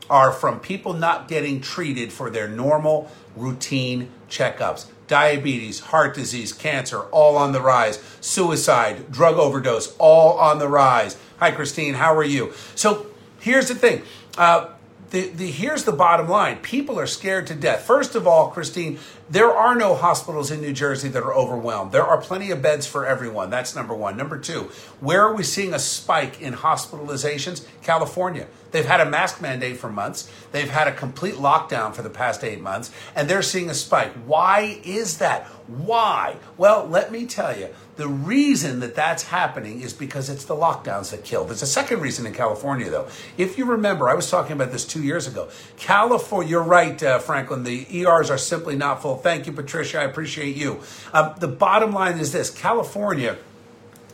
are 0.09 0.31
from 0.31 0.59
people 0.59 0.93
not 0.93 1.27
getting 1.27 1.61
treated 1.61 2.11
for 2.11 2.29
their 2.29 2.47
normal 2.47 3.09
routine 3.35 4.09
checkups. 4.29 4.87
Diabetes, 5.07 5.79
heart 5.79 6.15
disease, 6.15 6.53
cancer, 6.53 7.01
all 7.11 7.37
on 7.37 7.51
the 7.51 7.61
rise. 7.61 8.01
Suicide, 8.19 9.11
drug 9.11 9.35
overdose, 9.35 9.95
all 9.97 10.37
on 10.37 10.59
the 10.59 10.67
rise. 10.67 11.17
Hi, 11.39 11.51
Christine. 11.51 11.95
How 11.95 12.15
are 12.15 12.23
you? 12.23 12.53
So 12.75 13.07
here's 13.39 13.67
the 13.67 13.75
thing. 13.75 14.03
Uh, 14.37 14.69
the, 15.11 15.27
the, 15.27 15.51
here's 15.51 15.83
the 15.83 15.91
bottom 15.91 16.27
line 16.27 16.57
people 16.57 16.99
are 16.99 17.05
scared 17.05 17.47
to 17.47 17.55
death. 17.55 17.81
First 17.83 18.15
of 18.15 18.25
all, 18.25 18.49
Christine, 18.49 18.97
there 19.29 19.51
are 19.51 19.75
no 19.75 19.93
hospitals 19.93 20.51
in 20.51 20.61
New 20.61 20.73
Jersey 20.73 21.09
that 21.09 21.21
are 21.21 21.33
overwhelmed. 21.33 21.91
There 21.91 22.05
are 22.05 22.19
plenty 22.19 22.49
of 22.51 22.61
beds 22.61 22.87
for 22.87 23.05
everyone. 23.05 23.49
That's 23.49 23.75
number 23.75 23.93
one. 23.93 24.17
Number 24.17 24.37
two, 24.37 24.71
where 24.99 25.21
are 25.21 25.35
we 25.35 25.43
seeing 25.43 25.73
a 25.73 25.79
spike 25.79 26.41
in 26.41 26.53
hospitalizations? 26.53 27.65
California. 27.83 28.47
They've 28.71 28.85
had 28.85 29.01
a 29.01 29.05
mask 29.05 29.41
mandate 29.41 29.77
for 29.77 29.89
months. 29.89 30.31
They've 30.51 30.69
had 30.69 30.87
a 30.87 30.91
complete 30.91 31.35
lockdown 31.35 31.93
for 31.93 32.01
the 32.01 32.09
past 32.09 32.43
eight 32.43 32.61
months, 32.61 32.91
and 33.15 33.29
they're 33.29 33.41
seeing 33.41 33.69
a 33.69 33.73
spike. 33.73 34.13
Why 34.25 34.79
is 34.83 35.17
that? 35.17 35.45
Why? 35.67 36.37
Well, 36.57 36.87
let 36.87 37.11
me 37.11 37.25
tell 37.25 37.57
you. 37.57 37.69
The 37.97 38.07
reason 38.07 38.79
that 38.79 38.95
that's 38.95 39.23
happening 39.23 39.81
is 39.81 39.93
because 39.93 40.29
it's 40.29 40.45
the 40.45 40.55
lockdowns 40.55 41.11
that 41.11 41.23
kill. 41.23 41.45
There's 41.45 41.61
a 41.61 41.67
second 41.67 42.01
reason 42.01 42.25
in 42.25 42.33
California, 42.33 42.89
though. 42.89 43.07
If 43.37 43.57
you 43.57 43.65
remember, 43.65 44.09
I 44.09 44.15
was 44.15 44.29
talking 44.29 44.53
about 44.53 44.71
this 44.71 44.85
two 44.85 45.03
years 45.03 45.27
ago. 45.27 45.49
California, 45.77 46.49
you're 46.49 46.63
right, 46.63 47.01
uh, 47.03 47.19
Franklin, 47.19 47.63
the 47.63 47.85
ERs 48.01 48.31
are 48.31 48.37
simply 48.37 48.75
not 48.75 49.01
full. 49.01 49.17
Thank 49.17 49.45
you, 49.45 49.53
Patricia. 49.53 49.99
I 49.99 50.03
appreciate 50.05 50.55
you. 50.55 50.81
Um, 51.13 51.35
the 51.37 51.47
bottom 51.47 51.91
line 51.91 52.17
is 52.17 52.31
this 52.31 52.49
California 52.49 53.37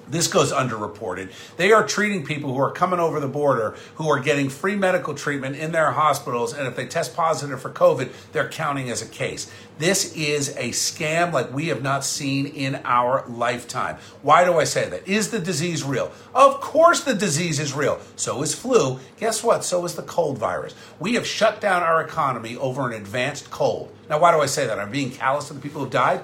this 0.09 0.27
goes 0.27 0.51
underreported. 0.51 1.31
They 1.57 1.71
are 1.71 1.85
treating 1.85 2.25
people 2.25 2.53
who 2.53 2.59
are 2.59 2.71
coming 2.71 2.99
over 2.99 3.19
the 3.19 3.27
border 3.27 3.75
who 3.95 4.09
are 4.09 4.19
getting 4.19 4.49
free 4.49 4.75
medical 4.75 5.13
treatment 5.13 5.55
in 5.57 5.71
their 5.71 5.91
hospitals, 5.91 6.53
and 6.53 6.67
if 6.67 6.75
they 6.75 6.87
test 6.87 7.15
positive 7.15 7.61
for 7.61 7.69
COVID, 7.69 8.11
they're 8.31 8.49
counting 8.49 8.89
as 8.89 9.01
a 9.01 9.07
case. 9.07 9.51
This 9.77 10.15
is 10.15 10.49
a 10.57 10.69
scam 10.69 11.31
like 11.31 11.53
we 11.53 11.67
have 11.67 11.83
not 11.83 12.03
seen 12.03 12.47
in 12.47 12.81
our 12.83 13.23
lifetime. 13.27 13.97
Why 14.23 14.43
do 14.43 14.57
I 14.57 14.63
say 14.63 14.89
that? 14.89 15.07
Is 15.07 15.29
the 15.29 15.39
disease 15.39 15.83
real? 15.83 16.11
Of 16.33 16.61
course, 16.61 17.01
the 17.01 17.13
disease 17.13 17.59
is 17.59 17.73
real. 17.73 17.99
So 18.15 18.41
is 18.41 18.55
flu. 18.55 18.99
Guess 19.19 19.43
what? 19.43 19.63
So 19.63 19.85
is 19.85 19.95
the 19.95 20.01
cold 20.01 20.39
virus. 20.39 20.73
We 20.99 21.13
have 21.13 21.27
shut 21.27 21.61
down 21.61 21.83
our 21.83 22.01
economy 22.01 22.57
over 22.57 22.87
an 22.87 22.93
advanced 22.93 23.51
cold. 23.51 23.93
Now, 24.09 24.19
why 24.19 24.31
do 24.31 24.39
I 24.39 24.47
say 24.47 24.65
that? 24.65 24.79
I'm 24.79 24.91
being 24.91 25.11
callous 25.11 25.47
to 25.49 25.53
the 25.53 25.59
people 25.59 25.83
who 25.83 25.89
died? 25.89 26.21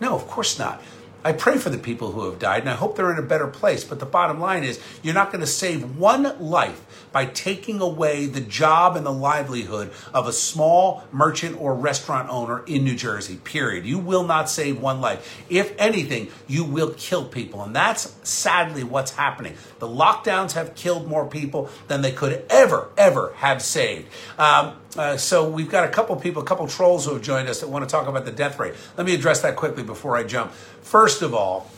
No, 0.00 0.14
of 0.14 0.26
course 0.26 0.58
not. 0.58 0.82
I 1.24 1.32
pray 1.32 1.58
for 1.58 1.70
the 1.70 1.78
people 1.78 2.12
who 2.12 2.24
have 2.28 2.38
died 2.38 2.62
and 2.62 2.70
I 2.70 2.74
hope 2.74 2.96
they're 2.96 3.12
in 3.12 3.18
a 3.18 3.22
better 3.22 3.46
place. 3.46 3.84
But 3.84 4.00
the 4.00 4.06
bottom 4.06 4.40
line 4.40 4.64
is, 4.64 4.80
you're 5.02 5.14
not 5.14 5.30
going 5.30 5.40
to 5.40 5.46
save 5.46 5.96
one 5.96 6.38
life 6.40 6.84
by 7.12 7.26
taking 7.26 7.80
away 7.80 8.26
the 8.26 8.40
job 8.40 8.96
and 8.96 9.04
the 9.04 9.12
livelihood 9.12 9.92
of 10.12 10.26
a 10.26 10.32
small 10.32 11.04
merchant 11.12 11.60
or 11.60 11.74
restaurant 11.74 12.28
owner 12.30 12.64
in 12.66 12.84
New 12.84 12.94
Jersey, 12.94 13.36
period. 13.36 13.86
You 13.86 13.98
will 13.98 14.24
not 14.24 14.48
save 14.48 14.80
one 14.80 15.00
life. 15.00 15.44
If 15.48 15.74
anything, 15.78 16.28
you 16.48 16.64
will 16.64 16.94
kill 16.96 17.24
people. 17.24 17.62
And 17.62 17.76
that's 17.76 18.14
sadly 18.28 18.84
what's 18.84 19.12
happening. 19.12 19.54
The 19.78 19.88
lockdowns 19.88 20.52
have 20.52 20.74
killed 20.74 21.06
more 21.06 21.26
people 21.26 21.70
than 21.88 22.02
they 22.02 22.12
could 22.12 22.44
ever, 22.48 22.88
ever 22.96 23.34
have 23.36 23.62
saved. 23.62 24.08
Um, 24.38 24.76
uh, 24.96 25.16
so 25.16 25.48
we've 25.48 25.70
got 25.70 25.84
a 25.84 25.88
couple 25.88 26.14
people, 26.16 26.42
a 26.42 26.44
couple 26.44 26.66
trolls 26.66 27.06
who 27.06 27.14
have 27.14 27.22
joined 27.22 27.48
us 27.48 27.60
that 27.60 27.68
want 27.68 27.88
to 27.88 27.90
talk 27.90 28.06
about 28.08 28.24
the 28.24 28.32
death 28.32 28.58
rate. 28.58 28.74
Let 28.96 29.06
me 29.06 29.14
address 29.14 29.40
that 29.42 29.56
quickly 29.56 29.82
before 29.82 30.16
I 30.16 30.24
jump. 30.24 30.52
First 30.82 31.22
of 31.22 31.34
all, 31.34 31.70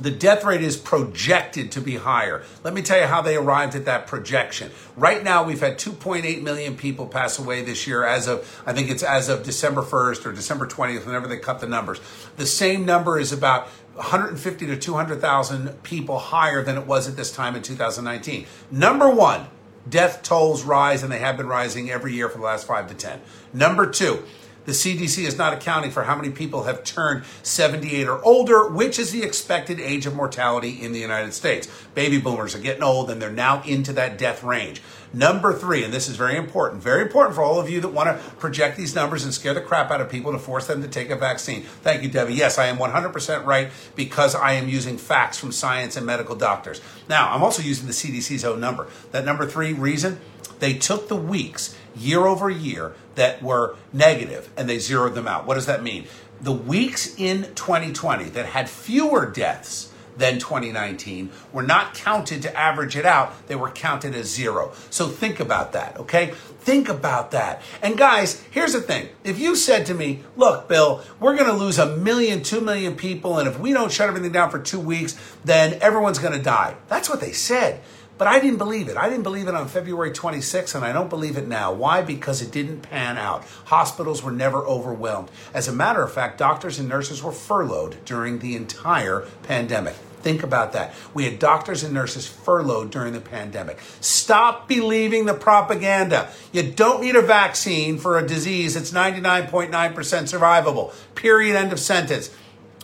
the 0.00 0.10
death 0.10 0.44
rate 0.44 0.62
is 0.62 0.76
projected 0.76 1.72
to 1.72 1.80
be 1.80 1.96
higher. 1.96 2.42
Let 2.64 2.74
me 2.74 2.82
tell 2.82 3.00
you 3.00 3.06
how 3.06 3.22
they 3.22 3.36
arrived 3.36 3.74
at 3.74 3.84
that 3.84 4.06
projection. 4.06 4.70
Right 4.96 5.22
now, 5.22 5.44
we've 5.44 5.60
had 5.60 5.78
2.8 5.78 6.42
million 6.42 6.76
people 6.76 7.06
pass 7.06 7.38
away 7.38 7.62
this 7.62 7.86
year 7.86 8.04
as 8.04 8.28
of, 8.28 8.62
I 8.66 8.72
think 8.72 8.90
it's 8.90 9.02
as 9.02 9.28
of 9.28 9.42
December 9.42 9.82
1st 9.82 10.26
or 10.26 10.32
December 10.32 10.66
20th, 10.66 11.06
whenever 11.06 11.28
they 11.28 11.38
cut 11.38 11.60
the 11.60 11.66
numbers. 11.66 12.00
The 12.36 12.46
same 12.46 12.84
number 12.84 13.18
is 13.18 13.32
about 13.32 13.68
150 13.94 14.66
to 14.66 14.76
200,000 14.76 15.82
people 15.82 16.18
higher 16.18 16.62
than 16.62 16.78
it 16.78 16.86
was 16.86 17.08
at 17.08 17.16
this 17.16 17.30
time 17.30 17.54
in 17.54 17.62
2019. 17.62 18.46
Number 18.70 19.10
one, 19.10 19.46
death 19.88 20.22
tolls 20.22 20.64
rise, 20.64 21.02
and 21.02 21.12
they 21.12 21.18
have 21.18 21.36
been 21.36 21.46
rising 21.46 21.90
every 21.90 22.12
year 22.14 22.28
for 22.28 22.38
the 22.38 22.44
last 22.44 22.66
five 22.66 22.88
to 22.88 22.94
10. 22.94 23.20
Number 23.52 23.86
two, 23.90 24.24
The 24.64 24.72
CDC 24.72 25.26
is 25.26 25.36
not 25.36 25.52
accounting 25.52 25.90
for 25.90 26.04
how 26.04 26.14
many 26.14 26.30
people 26.30 26.64
have 26.64 26.84
turned 26.84 27.24
78 27.42 28.06
or 28.06 28.24
older, 28.24 28.68
which 28.68 28.96
is 28.98 29.10
the 29.10 29.24
expected 29.24 29.80
age 29.80 30.06
of 30.06 30.14
mortality 30.14 30.80
in 30.80 30.92
the 30.92 31.00
United 31.00 31.34
States. 31.34 31.66
Baby 31.96 32.18
boomers 32.18 32.54
are 32.54 32.60
getting 32.60 32.84
old 32.84 33.10
and 33.10 33.20
they're 33.20 33.32
now 33.32 33.62
into 33.64 33.92
that 33.94 34.18
death 34.18 34.44
range. 34.44 34.80
Number 35.12 35.52
three, 35.52 35.84
and 35.84 35.92
this 35.92 36.08
is 36.08 36.16
very 36.16 36.36
important, 36.36 36.80
very 36.80 37.02
important 37.02 37.34
for 37.34 37.42
all 37.42 37.58
of 37.58 37.68
you 37.68 37.80
that 37.80 37.88
want 37.88 38.08
to 38.08 38.30
project 38.36 38.76
these 38.76 38.94
numbers 38.94 39.24
and 39.24 39.34
scare 39.34 39.52
the 39.52 39.60
crap 39.60 39.90
out 39.90 40.00
of 40.00 40.08
people 40.08 40.32
to 40.32 40.38
force 40.38 40.68
them 40.68 40.80
to 40.80 40.88
take 40.88 41.10
a 41.10 41.16
vaccine. 41.16 41.62
Thank 41.62 42.02
you, 42.02 42.08
Debbie. 42.08 42.34
Yes, 42.34 42.56
I 42.56 42.66
am 42.66 42.78
100% 42.78 43.44
right 43.44 43.70
because 43.96 44.34
I 44.34 44.52
am 44.52 44.68
using 44.68 44.96
facts 44.96 45.38
from 45.38 45.52
science 45.52 45.96
and 45.96 46.06
medical 46.06 46.36
doctors. 46.36 46.80
Now, 47.08 47.32
I'm 47.34 47.42
also 47.42 47.62
using 47.62 47.86
the 47.86 47.92
CDC's 47.92 48.44
own 48.44 48.60
number. 48.60 48.86
That 49.10 49.24
number 49.24 49.44
three 49.44 49.72
reason, 49.72 50.18
they 50.60 50.74
took 50.74 51.08
the 51.08 51.16
weeks 51.16 51.76
year 51.94 52.26
over 52.26 52.48
year 52.48 52.94
that 53.14 53.42
were 53.42 53.76
negative 53.92 54.50
and 54.56 54.68
they 54.68 54.78
zeroed 54.78 55.14
them 55.14 55.28
out. 55.28 55.46
What 55.46 55.54
does 55.54 55.66
that 55.66 55.82
mean? 55.82 56.06
The 56.40 56.52
weeks 56.52 57.14
in 57.18 57.54
2020 57.54 58.24
that 58.30 58.46
had 58.46 58.68
fewer 58.68 59.30
deaths 59.30 59.92
than 60.16 60.38
2019 60.38 61.30
were 61.52 61.62
not 61.62 61.94
counted 61.94 62.42
to 62.42 62.56
average 62.56 62.96
it 62.96 63.06
out. 63.06 63.46
They 63.46 63.56
were 63.56 63.70
counted 63.70 64.14
as 64.14 64.28
zero. 64.28 64.72
So 64.90 65.08
think 65.08 65.40
about 65.40 65.72
that, 65.72 65.98
okay? 65.98 66.32
Think 66.60 66.88
about 66.88 67.30
that. 67.32 67.62
And 67.82 67.96
guys, 67.96 68.42
here's 68.50 68.72
the 68.72 68.80
thing. 68.80 69.08
If 69.24 69.38
you 69.38 69.56
said 69.56 69.86
to 69.86 69.94
me, 69.94 70.22
look, 70.36 70.68
Bill, 70.68 71.02
we're 71.18 71.36
going 71.36 71.50
to 71.50 71.56
lose 71.56 71.78
a 71.78 71.96
million, 71.96 72.42
two 72.42 72.60
million 72.60 72.94
people, 72.94 73.38
and 73.38 73.48
if 73.48 73.58
we 73.58 73.72
don't 73.72 73.90
shut 73.90 74.08
everything 74.08 74.32
down 74.32 74.50
for 74.50 74.58
two 74.58 74.80
weeks, 74.80 75.18
then 75.44 75.78
everyone's 75.80 76.18
going 76.18 76.36
to 76.36 76.42
die. 76.42 76.76
That's 76.88 77.08
what 77.08 77.20
they 77.20 77.32
said. 77.32 77.80
But 78.22 78.28
I 78.28 78.38
didn't 78.38 78.58
believe 78.58 78.88
it. 78.88 78.96
I 78.96 79.08
didn't 79.08 79.24
believe 79.24 79.48
it 79.48 79.54
on 79.56 79.66
February 79.66 80.12
26th, 80.12 80.76
and 80.76 80.84
I 80.84 80.92
don't 80.92 81.10
believe 81.10 81.36
it 81.36 81.48
now. 81.48 81.72
Why? 81.72 82.02
Because 82.02 82.40
it 82.40 82.52
didn't 82.52 82.82
pan 82.82 83.18
out. 83.18 83.42
Hospitals 83.64 84.22
were 84.22 84.30
never 84.30 84.64
overwhelmed. 84.64 85.28
As 85.52 85.66
a 85.66 85.72
matter 85.72 86.04
of 86.04 86.12
fact, 86.12 86.38
doctors 86.38 86.78
and 86.78 86.88
nurses 86.88 87.20
were 87.20 87.32
furloughed 87.32 87.96
during 88.04 88.38
the 88.38 88.54
entire 88.54 89.26
pandemic. 89.42 89.94
Think 90.20 90.44
about 90.44 90.72
that. 90.74 90.94
We 91.12 91.24
had 91.24 91.40
doctors 91.40 91.82
and 91.82 91.92
nurses 91.92 92.28
furloughed 92.28 92.92
during 92.92 93.12
the 93.12 93.20
pandemic. 93.20 93.80
Stop 94.00 94.68
believing 94.68 95.26
the 95.26 95.34
propaganda. 95.34 96.30
You 96.52 96.62
don't 96.62 97.00
need 97.00 97.16
a 97.16 97.22
vaccine 97.22 97.98
for 97.98 98.20
a 98.20 98.24
disease 98.24 98.74
that's 98.74 98.92
99.9% 98.92 99.72
survivable. 99.72 100.94
Period. 101.16 101.56
End 101.56 101.72
of 101.72 101.80
sentence. 101.80 102.30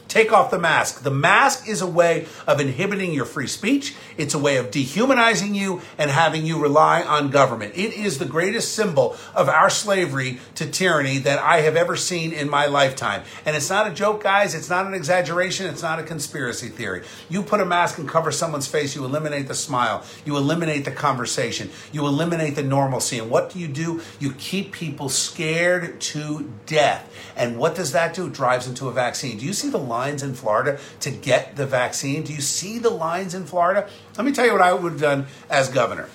Take 0.09 0.33
off 0.33 0.51
the 0.51 0.59
mask. 0.59 1.03
The 1.03 1.11
mask 1.11 1.69
is 1.69 1.83
a 1.83 1.87
way 1.87 2.27
of 2.47 2.61
inhibiting 2.61 3.13
your 3.13 3.27
free 3.27 3.47
speech. 3.47 3.95
It's 4.17 4.33
a 4.33 4.39
way 4.39 4.57
of 4.57 4.71
dehumanizing 4.71 5.55
you 5.55 5.83
and 5.99 6.11
having 6.11 6.47
you 6.47 6.61
rely 6.61 7.03
on 7.03 7.31
government. 7.31 7.75
It 7.77 7.93
is 7.93 8.19
the 8.19 8.25
greatest 8.25 8.75
symbol 8.75 9.17
of 9.35 9.51
our 9.51 9.69
slavery 9.69 10.41
to 10.55 10.67
tyranny 10.67 11.19
that 11.19 11.39
I 11.39 11.61
have 11.61 11.77
ever 11.77 11.95
seen 11.95 12.33
in 12.33 12.49
my 12.49 12.67
lifetime. 12.67 13.23
And 13.45 13.55
it's 13.55 13.69
not 13.69 13.87
a 13.87 13.95
joke, 13.95 14.23
guys. 14.23 14.55
It's 14.55 14.71
not 14.71 14.87
an 14.87 14.95
exaggeration. 14.95 15.67
It's 15.67 15.83
not 15.83 15.99
a 15.99 16.03
conspiracy 16.03 16.69
theory. 16.69 17.03
You 17.29 17.43
put 17.43 17.61
a 17.61 17.67
mask 17.67 17.99
and 17.99 18.09
cover 18.09 18.33
someone's 18.33 18.67
face, 18.67 18.97
you 18.97 19.05
eliminate 19.05 19.47
the 19.47 19.55
smile, 19.55 20.05
you 20.25 20.37
eliminate 20.37 20.85
the 20.85 20.91
conversation, 20.91 21.71
you 21.93 22.07
eliminate 22.07 22.57
the 22.57 22.63
normalcy. 22.63 23.19
And 23.19 23.31
what 23.31 23.51
do 23.51 23.59
you 23.59 23.69
do? 23.69 24.01
You 24.19 24.33
keep 24.33 24.73
people 24.73 25.11
scared 25.11 26.01
to 26.01 26.51
death. 26.65 27.15
And 27.37 27.59
what 27.59 27.75
does 27.75 27.93
that 27.93 28.15
do? 28.15 28.27
It 28.27 28.33
drives 28.33 28.67
into 28.67 28.89
a 28.89 28.93
vaccine. 28.93 29.39
Do 29.39 29.45
you 29.45 29.53
see 29.53 29.69
the 29.69 29.79
lines 29.99 30.23
in 30.23 30.33
Florida 30.33 30.79
to 31.01 31.11
get 31.11 31.57
the 31.57 31.67
vaccine? 31.67 32.23
Do 32.23 32.33
you 32.33 32.41
see 32.41 32.79
the 32.79 32.91
lines 32.91 33.35
in 33.35 33.45
Florida? 33.45 33.89
Let 34.17 34.25
me 34.25 34.33
tell 34.33 34.47
you 34.47 34.53
what 34.53 34.63
I 34.63 34.73
would 34.73 34.93
have 34.93 35.01
done 35.01 35.27
as 35.51 35.69
governor. 35.69 36.09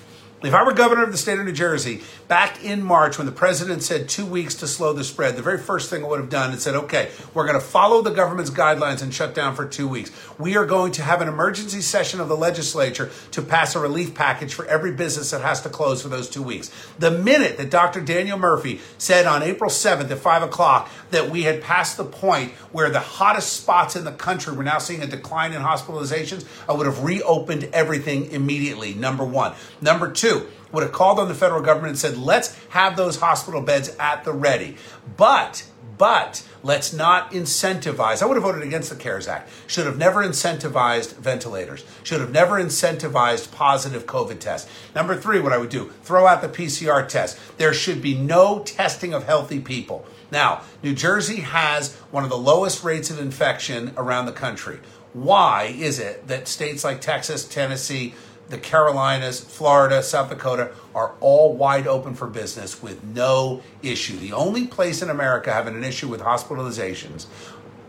If 0.44 0.52
I 0.52 0.62
were 0.62 0.74
governor 0.74 1.02
of 1.02 1.10
the 1.10 1.16
state 1.16 1.38
of 1.38 1.46
New 1.46 1.52
Jersey, 1.52 2.02
back 2.28 2.62
in 2.62 2.82
March 2.82 3.16
when 3.16 3.24
the 3.24 3.32
president 3.32 3.82
said 3.82 4.10
two 4.10 4.26
weeks 4.26 4.54
to 4.56 4.66
slow 4.66 4.92
the 4.92 5.02
spread, 5.02 5.36
the 5.36 5.42
very 5.42 5.56
first 5.56 5.88
thing 5.88 6.04
I 6.04 6.06
would 6.06 6.20
have 6.20 6.28
done 6.28 6.52
is 6.52 6.62
said, 6.62 6.74
okay, 6.74 7.10
we're 7.32 7.46
going 7.46 7.58
to 7.58 7.64
follow 7.64 8.02
the 8.02 8.10
government's 8.10 8.50
guidelines 8.50 9.02
and 9.02 9.14
shut 9.14 9.34
down 9.34 9.54
for 9.54 9.64
two 9.64 9.88
weeks. 9.88 10.10
We 10.38 10.54
are 10.58 10.66
going 10.66 10.92
to 10.92 11.02
have 11.02 11.22
an 11.22 11.28
emergency 11.28 11.80
session 11.80 12.20
of 12.20 12.28
the 12.28 12.36
legislature 12.36 13.10
to 13.30 13.40
pass 13.40 13.74
a 13.74 13.80
relief 13.80 14.14
package 14.14 14.52
for 14.52 14.66
every 14.66 14.92
business 14.92 15.30
that 15.30 15.40
has 15.40 15.62
to 15.62 15.70
close 15.70 16.02
for 16.02 16.08
those 16.08 16.28
two 16.28 16.42
weeks. 16.42 16.70
The 16.98 17.10
minute 17.10 17.56
that 17.56 17.70
Dr. 17.70 18.02
Daniel 18.02 18.38
Murphy 18.38 18.82
said 18.98 19.24
on 19.24 19.42
April 19.42 19.70
7th 19.70 20.10
at 20.10 20.18
5 20.18 20.42
o'clock 20.42 20.90
that 21.10 21.30
we 21.30 21.44
had 21.44 21.62
passed 21.62 21.96
the 21.96 22.04
point 22.04 22.52
where 22.70 22.90
the 22.90 23.00
hottest 23.00 23.54
spots 23.54 23.96
in 23.96 24.04
the 24.04 24.12
country 24.12 24.54
were 24.54 24.62
now 24.62 24.76
seeing 24.76 25.02
a 25.02 25.06
decline 25.06 25.54
in 25.54 25.62
hospitalizations, 25.62 26.44
I 26.68 26.74
would 26.74 26.84
have 26.84 27.02
reopened 27.02 27.70
everything 27.72 28.30
immediately, 28.30 28.92
number 28.92 29.24
one. 29.24 29.54
Number 29.80 30.10
two, 30.10 30.33
would 30.72 30.82
have 30.82 30.92
called 30.92 31.18
on 31.18 31.28
the 31.28 31.34
federal 31.34 31.62
government 31.62 31.90
and 31.90 31.98
said, 31.98 32.18
let's 32.18 32.58
have 32.70 32.96
those 32.96 33.20
hospital 33.20 33.60
beds 33.60 33.94
at 33.98 34.24
the 34.24 34.32
ready. 34.32 34.76
But, 35.16 35.64
but, 35.96 36.46
let's 36.62 36.92
not 36.92 37.30
incentivize. 37.30 38.22
I 38.22 38.26
would 38.26 38.36
have 38.36 38.42
voted 38.42 38.62
against 38.62 38.90
the 38.90 38.96
CARES 38.96 39.28
Act. 39.28 39.50
Should 39.68 39.86
have 39.86 39.98
never 39.98 40.24
incentivized 40.24 41.14
ventilators. 41.16 41.84
Should 42.02 42.20
have 42.20 42.32
never 42.32 42.60
incentivized 42.60 43.52
positive 43.52 44.06
COVID 44.06 44.40
tests. 44.40 44.68
Number 44.94 45.16
three, 45.16 45.40
what 45.40 45.52
I 45.52 45.58
would 45.58 45.70
do, 45.70 45.92
throw 46.02 46.26
out 46.26 46.42
the 46.42 46.48
PCR 46.48 47.08
test. 47.08 47.38
There 47.56 47.72
should 47.72 48.02
be 48.02 48.14
no 48.14 48.60
testing 48.60 49.14
of 49.14 49.24
healthy 49.24 49.60
people. 49.60 50.04
Now, 50.32 50.62
New 50.82 50.94
Jersey 50.94 51.42
has 51.42 51.94
one 52.10 52.24
of 52.24 52.30
the 52.30 52.36
lowest 52.36 52.82
rates 52.82 53.10
of 53.10 53.20
infection 53.20 53.92
around 53.96 54.26
the 54.26 54.32
country. 54.32 54.80
Why 55.12 55.72
is 55.78 56.00
it 56.00 56.26
that 56.26 56.48
states 56.48 56.82
like 56.82 57.00
Texas, 57.00 57.46
Tennessee, 57.46 58.14
the 58.48 58.58
Carolinas, 58.58 59.40
Florida, 59.40 60.02
South 60.02 60.28
Dakota 60.28 60.72
are 60.94 61.14
all 61.20 61.54
wide 61.54 61.86
open 61.86 62.14
for 62.14 62.26
business 62.26 62.82
with 62.82 63.02
no 63.02 63.62
issue. 63.82 64.16
The 64.16 64.32
only 64.32 64.66
place 64.66 65.02
in 65.02 65.10
America 65.10 65.52
having 65.52 65.74
an 65.74 65.84
issue 65.84 66.08
with 66.08 66.20
hospitalizations 66.20 67.26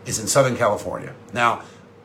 is 0.06 0.18
in 0.18 0.26
Southern 0.26 0.56
California. 0.56 1.14
Now, 1.32 1.62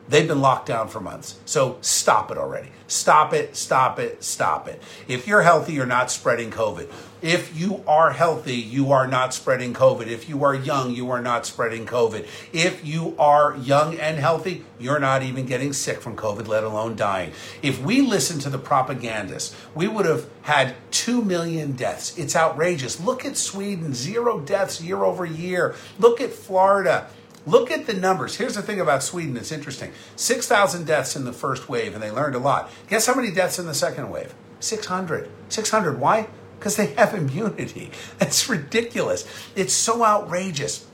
They've 0.08 0.26
been 0.26 0.40
locked 0.40 0.66
down 0.66 0.88
for 0.88 1.00
months. 1.00 1.38
So 1.44 1.78
stop 1.80 2.30
it 2.30 2.38
already. 2.38 2.68
Stop 2.86 3.32
it, 3.32 3.56
stop 3.56 3.98
it, 3.98 4.22
stop 4.22 4.68
it. 4.68 4.82
If 5.08 5.26
you're 5.26 5.42
healthy, 5.42 5.72
you're 5.72 5.86
not 5.86 6.10
spreading 6.10 6.50
COVID. 6.50 6.92
If 7.22 7.56
you 7.56 7.82
are 7.86 8.10
healthy, 8.10 8.56
you 8.56 8.90
are 8.92 9.06
not 9.06 9.32
spreading 9.32 9.72
COVID. 9.72 10.08
If 10.08 10.28
you 10.28 10.44
are 10.44 10.54
young, 10.54 10.90
you 10.92 11.10
are 11.10 11.22
not 11.22 11.46
spreading 11.46 11.86
COVID. 11.86 12.26
If 12.52 12.84
you 12.84 13.14
are 13.16 13.56
young 13.56 13.96
and 13.96 14.18
healthy, 14.18 14.64
you're 14.78 14.98
not 14.98 15.22
even 15.22 15.46
getting 15.46 15.72
sick 15.72 16.00
from 16.00 16.16
COVID, 16.16 16.48
let 16.48 16.64
alone 16.64 16.96
dying. 16.96 17.32
If 17.62 17.80
we 17.80 18.02
listened 18.02 18.42
to 18.42 18.50
the 18.50 18.58
propagandists, 18.58 19.56
we 19.74 19.86
would 19.86 20.04
have 20.04 20.26
had 20.42 20.74
2 20.90 21.22
million 21.22 21.72
deaths. 21.72 22.18
It's 22.18 22.34
outrageous. 22.34 23.00
Look 23.00 23.24
at 23.24 23.36
Sweden, 23.36 23.94
zero 23.94 24.40
deaths 24.40 24.82
year 24.82 25.04
over 25.04 25.24
year. 25.24 25.76
Look 25.98 26.20
at 26.20 26.32
Florida. 26.32 27.08
Look 27.44 27.70
at 27.70 27.86
the 27.86 27.94
numbers. 27.94 28.36
Here's 28.36 28.54
the 28.54 28.62
thing 28.62 28.80
about 28.80 29.02
Sweden 29.02 29.34
that's 29.34 29.52
interesting 29.52 29.92
6,000 30.16 30.86
deaths 30.86 31.16
in 31.16 31.24
the 31.24 31.32
first 31.32 31.68
wave, 31.68 31.94
and 31.94 32.02
they 32.02 32.10
learned 32.10 32.34
a 32.34 32.38
lot. 32.38 32.70
Guess 32.88 33.06
how 33.06 33.14
many 33.14 33.32
deaths 33.32 33.58
in 33.58 33.66
the 33.66 33.74
second 33.74 34.10
wave? 34.10 34.34
600. 34.60 35.28
600. 35.48 35.98
Why? 35.98 36.28
Because 36.58 36.76
they 36.76 36.86
have 36.94 37.14
immunity. 37.14 37.90
That's 38.18 38.48
ridiculous. 38.48 39.26
It's 39.56 39.74
so 39.74 40.04
outrageous. 40.04 40.86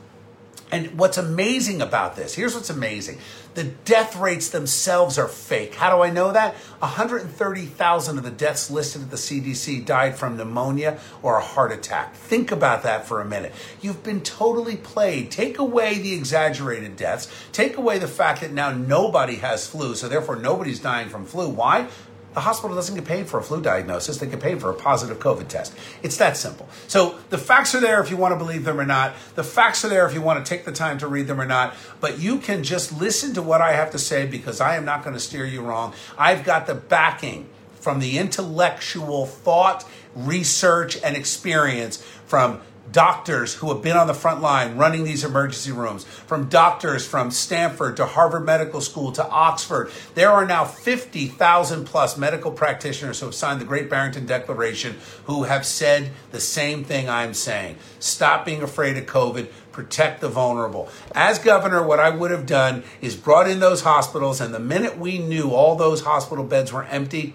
And 0.71 0.99
what's 0.99 1.17
amazing 1.17 1.81
about 1.81 2.15
this, 2.15 2.35
here's 2.35 2.53
what's 2.53 2.69
amazing. 2.69 3.17
The 3.55 3.63
death 3.63 4.15
rates 4.15 4.49
themselves 4.49 5.17
are 5.17 5.27
fake. 5.27 5.73
How 5.73 5.95
do 5.95 6.03
I 6.03 6.11
know 6.11 6.31
that? 6.31 6.53
130,000 6.79 8.17
of 8.17 8.23
the 8.23 8.29
deaths 8.29 8.69
listed 8.69 9.01
at 9.01 9.09
the 9.09 9.17
CDC 9.17 9.83
died 9.83 10.15
from 10.15 10.37
pneumonia 10.37 10.99
or 11.23 11.37
a 11.37 11.43
heart 11.43 11.71
attack. 11.71 12.13
Think 12.13 12.51
about 12.51 12.83
that 12.83 13.07
for 13.07 13.19
a 13.19 13.25
minute. 13.25 13.51
You've 13.81 14.03
been 14.03 14.21
totally 14.21 14.77
played. 14.77 15.31
Take 15.31 15.57
away 15.57 15.97
the 15.97 16.13
exaggerated 16.13 16.95
deaths. 16.95 17.27
Take 17.51 17.77
away 17.77 17.97
the 17.97 18.07
fact 18.07 18.41
that 18.41 18.51
now 18.51 18.69
nobody 18.69 19.37
has 19.37 19.67
flu, 19.67 19.95
so 19.95 20.07
therefore 20.07 20.35
nobody's 20.35 20.79
dying 20.79 21.09
from 21.09 21.25
flu. 21.25 21.49
Why? 21.49 21.87
The 22.33 22.41
hospital 22.41 22.75
doesn't 22.75 22.95
get 22.95 23.05
paid 23.05 23.27
for 23.27 23.39
a 23.39 23.43
flu 23.43 23.61
diagnosis, 23.61 24.17
they 24.17 24.27
get 24.27 24.39
paid 24.39 24.61
for 24.61 24.69
a 24.69 24.73
positive 24.73 25.19
COVID 25.19 25.47
test. 25.47 25.73
It's 26.03 26.17
that 26.17 26.37
simple. 26.37 26.69
So 26.87 27.17
the 27.29 27.37
facts 27.37 27.73
are 27.73 27.79
there 27.79 28.01
if 28.01 28.11
you 28.11 28.17
want 28.17 28.33
to 28.33 28.37
believe 28.37 28.65
them 28.65 28.79
or 28.79 28.85
not. 28.85 29.13
The 29.35 29.43
facts 29.43 29.83
are 29.83 29.89
there 29.89 30.05
if 30.05 30.13
you 30.13 30.21
want 30.21 30.45
to 30.45 30.49
take 30.49 30.65
the 30.65 30.71
time 30.71 30.97
to 30.99 31.07
read 31.07 31.27
them 31.27 31.41
or 31.41 31.45
not. 31.45 31.73
But 31.99 32.19
you 32.19 32.37
can 32.37 32.63
just 32.63 32.99
listen 32.99 33.33
to 33.33 33.41
what 33.41 33.61
I 33.61 33.73
have 33.73 33.91
to 33.91 33.99
say 33.99 34.25
because 34.27 34.61
I 34.61 34.75
am 34.75 34.85
not 34.85 35.03
going 35.03 35.15
to 35.15 35.19
steer 35.19 35.45
you 35.45 35.61
wrong. 35.61 35.93
I've 36.17 36.43
got 36.43 36.67
the 36.67 36.75
backing 36.75 37.49
from 37.79 37.99
the 37.99 38.17
intellectual 38.17 39.25
thought, 39.25 39.85
research, 40.15 41.01
and 41.03 41.15
experience 41.15 41.97
from 42.25 42.61
doctors 42.91 43.55
who 43.55 43.73
have 43.73 43.81
been 43.81 43.97
on 43.97 44.07
the 44.07 44.13
front 44.13 44.41
line 44.41 44.77
running 44.77 45.03
these 45.03 45.23
emergency 45.23 45.71
rooms, 45.71 46.03
from 46.03 46.49
doctors 46.49 47.05
from 47.05 47.31
Stanford 47.31 47.97
to 47.97 48.05
Harvard 48.05 48.45
Medical 48.45 48.81
School 48.81 49.11
to 49.13 49.27
Oxford. 49.27 49.91
There 50.15 50.31
are 50.31 50.45
now 50.45 50.65
50,000 50.65 51.85
plus 51.85 52.17
medical 52.17 52.51
practitioners 52.51 53.19
who 53.19 53.27
have 53.27 53.35
signed 53.35 53.61
the 53.61 53.65
Great 53.65 53.89
Barrington 53.89 54.25
Declaration 54.25 54.97
who 55.25 55.43
have 55.43 55.65
said 55.65 56.11
the 56.31 56.39
same 56.39 56.83
thing 56.83 57.09
I'm 57.09 57.33
saying. 57.33 57.77
Stop 57.99 58.45
being 58.45 58.61
afraid 58.61 58.97
of 58.97 59.05
COVID. 59.05 59.49
Protect 59.71 60.19
the 60.19 60.29
vulnerable. 60.29 60.89
As 61.13 61.39
governor, 61.39 61.85
what 61.85 61.99
I 61.99 62.09
would 62.09 62.31
have 62.31 62.45
done 62.45 62.83
is 63.01 63.15
brought 63.15 63.49
in 63.49 63.59
those 63.59 63.81
hospitals, 63.81 64.41
and 64.41 64.53
the 64.53 64.59
minute 64.59 64.97
we 64.97 65.19
knew 65.19 65.51
all 65.51 65.75
those 65.75 66.01
hospital 66.01 66.43
beds 66.43 66.73
were 66.73 66.83
empty, 66.85 67.33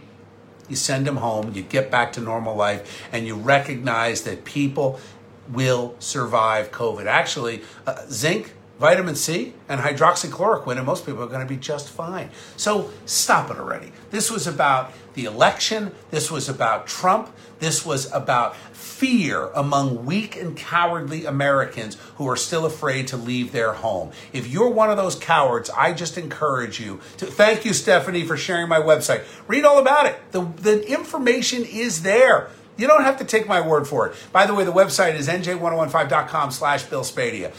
you 0.68 0.76
send 0.76 1.06
them 1.06 1.16
home, 1.16 1.52
you 1.54 1.62
get 1.62 1.90
back 1.90 2.12
to 2.14 2.20
normal 2.20 2.56
life, 2.56 3.06
and 3.12 3.26
you 3.26 3.34
recognize 3.34 4.22
that 4.22 4.44
people 4.44 4.98
will 5.48 5.94
survive 5.98 6.70
COVID. 6.70 7.06
Actually, 7.06 7.62
uh, 7.86 8.04
zinc, 8.08 8.54
vitamin 8.78 9.14
C, 9.14 9.54
and 9.68 9.80
hydroxychloroquine, 9.80 10.76
and 10.76 10.86
most 10.86 11.06
people 11.06 11.22
are 11.22 11.28
going 11.28 11.40
to 11.40 11.46
be 11.46 11.56
just 11.56 11.88
fine. 11.88 12.30
So 12.56 12.90
stop 13.06 13.50
it 13.50 13.58
already. 13.58 13.92
This 14.10 14.30
was 14.30 14.46
about 14.46 14.92
the 15.14 15.26
election. 15.26 15.92
This 16.10 16.30
was 16.30 16.48
about 16.48 16.86
Trump. 16.86 17.30
This 17.60 17.86
was 17.86 18.10
about 18.12 18.56
fear 18.72 19.46
among 19.54 20.04
weak 20.04 20.36
and 20.36 20.56
cowardly 20.56 21.24
Americans 21.24 21.96
who 22.16 22.28
are 22.28 22.36
still 22.36 22.66
afraid 22.66 23.06
to 23.08 23.16
leave 23.16 23.52
their 23.52 23.72
home. 23.72 24.10
If 24.32 24.48
you're 24.48 24.70
one 24.70 24.90
of 24.90 24.96
those 24.96 25.14
cowards, 25.14 25.70
I 25.70 25.92
just 25.92 26.18
encourage 26.18 26.80
you 26.80 27.00
to 27.18 27.26
thank 27.26 27.64
you, 27.64 27.72
Stephanie, 27.72 28.26
for 28.26 28.36
sharing 28.36 28.68
my 28.68 28.80
website. 28.80 29.24
Read 29.48 29.64
all 29.64 29.78
about 29.78 30.06
it. 30.06 30.16
The, 30.32 30.42
the 30.42 30.88
information 30.90 31.64
is 31.64 32.02
there. 32.02 32.50
You 32.76 32.86
don't 32.86 33.02
have 33.04 33.18
to 33.18 33.24
take 33.24 33.46
my 33.46 33.60
word 33.60 33.86
for 33.86 34.08
it. 34.08 34.16
By 34.32 34.46
the 34.46 34.54
way, 34.54 34.64
the 34.64 34.72
website 34.72 35.14
is 35.14 35.28
nj1015.com 35.28 36.50
slash 36.50 36.84
Bill 36.84 37.02
Spadea. 37.02 37.52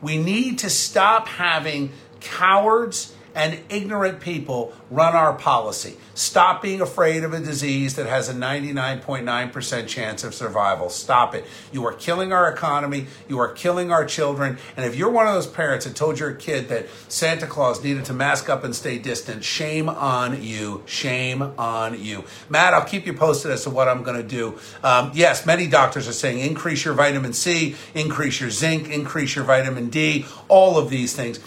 We 0.00 0.16
need 0.16 0.60
to 0.60 0.70
stop 0.70 1.28
having 1.28 1.92
cowards 2.20 3.14
and 3.34 3.60
ignorant 3.68 4.20
people 4.20 4.74
run 4.90 5.14
our 5.14 5.32
policy. 5.32 5.96
Stop 6.14 6.62
being 6.62 6.80
afraid 6.80 7.24
of 7.24 7.32
a 7.32 7.40
disease 7.40 7.94
that 7.96 8.06
has 8.06 8.28
a 8.28 8.34
99.9% 8.34 9.86
chance 9.86 10.24
of 10.24 10.34
survival. 10.34 10.90
Stop 10.90 11.34
it. 11.34 11.46
You 11.72 11.86
are 11.86 11.92
killing 11.92 12.32
our 12.32 12.50
economy. 12.50 13.06
You 13.28 13.38
are 13.38 13.52
killing 13.52 13.90
our 13.90 14.04
children. 14.04 14.58
And 14.76 14.84
if 14.84 14.96
you're 14.96 15.10
one 15.10 15.26
of 15.26 15.34
those 15.34 15.46
parents 15.46 15.86
that 15.86 15.96
told 15.96 16.18
your 16.18 16.32
kid 16.34 16.68
that 16.68 16.88
Santa 17.08 17.46
Claus 17.46 17.82
needed 17.82 18.04
to 18.06 18.12
mask 18.12 18.48
up 18.48 18.64
and 18.64 18.74
stay 18.74 18.98
distant, 18.98 19.44
shame 19.44 19.88
on 19.88 20.42
you. 20.42 20.82
Shame 20.86 21.42
on 21.56 22.02
you. 22.02 22.24
Matt, 22.48 22.74
I'll 22.74 22.84
keep 22.84 23.06
you 23.06 23.14
posted 23.14 23.50
as 23.52 23.62
to 23.64 23.70
what 23.70 23.88
I'm 23.88 24.02
going 24.02 24.16
to 24.16 24.28
do. 24.28 24.58
Um, 24.82 25.12
yes, 25.14 25.46
many 25.46 25.66
doctors 25.66 26.08
are 26.08 26.12
saying 26.12 26.40
increase 26.40 26.84
your 26.84 26.94
vitamin 26.94 27.32
C, 27.32 27.76
increase 27.94 28.40
your 28.40 28.50
zinc, 28.50 28.90
increase 28.90 29.34
your 29.36 29.44
vitamin 29.44 29.88
D, 29.88 30.26
all 30.48 30.78
of 30.78 30.90
these 30.90 31.14
things. 31.14 31.40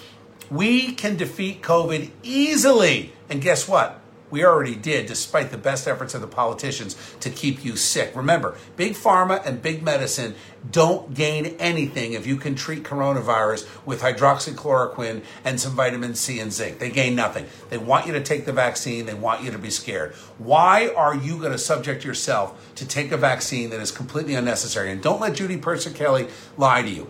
We 0.49 0.93
can 0.93 1.17
defeat 1.17 1.61
COVID 1.61 2.09
easily. 2.23 3.13
And 3.29 3.41
guess 3.41 3.67
what? 3.67 3.99
We 4.33 4.43
already 4.43 4.73
did, 4.73 5.05
despite 5.05 5.51
the 5.51 5.59
best 5.59 5.87
efforts 5.87 6.15
of 6.15 6.21
the 6.21 6.27
politicians 6.27 6.95
to 7.19 7.29
keep 7.29 7.63
you 7.63 7.75
sick. 7.75 8.15
Remember, 8.15 8.57
big 8.75 8.93
pharma 8.93 9.45
and 9.45 9.61
big 9.61 9.83
medicine 9.83 10.33
don't 10.71 11.13
gain 11.13 11.55
anything 11.59 12.13
if 12.13 12.25
you 12.25 12.37
can 12.37 12.55
treat 12.55 12.81
coronavirus 12.81 13.69
with 13.85 14.01
hydroxychloroquine 14.01 15.21
and 15.45 15.61
some 15.61 15.75
vitamin 15.75 16.15
C 16.15 16.39
and 16.39 16.51
zinc. 16.51 16.79
They 16.79 16.89
gain 16.89 17.13
nothing. 17.13 17.45
They 17.69 17.77
want 17.77 18.07
you 18.07 18.13
to 18.13 18.23
take 18.23 18.45
the 18.45 18.53
vaccine, 18.53 19.05
they 19.05 19.13
want 19.13 19.43
you 19.43 19.51
to 19.51 19.59
be 19.59 19.69
scared. 19.69 20.15
Why 20.39 20.91
are 20.95 21.15
you 21.15 21.37
going 21.37 21.51
to 21.51 21.59
subject 21.59 22.03
yourself 22.03 22.73
to 22.73 22.87
take 22.87 23.11
a 23.11 23.17
vaccine 23.17 23.69
that 23.69 23.81
is 23.81 23.91
completely 23.91 24.33
unnecessary? 24.33 24.91
And 24.91 24.99
don't 24.99 25.21
let 25.21 25.35
Judy 25.35 25.57
Persichilli 25.57 26.27
lie 26.57 26.81
to 26.81 26.89
you. 26.89 27.07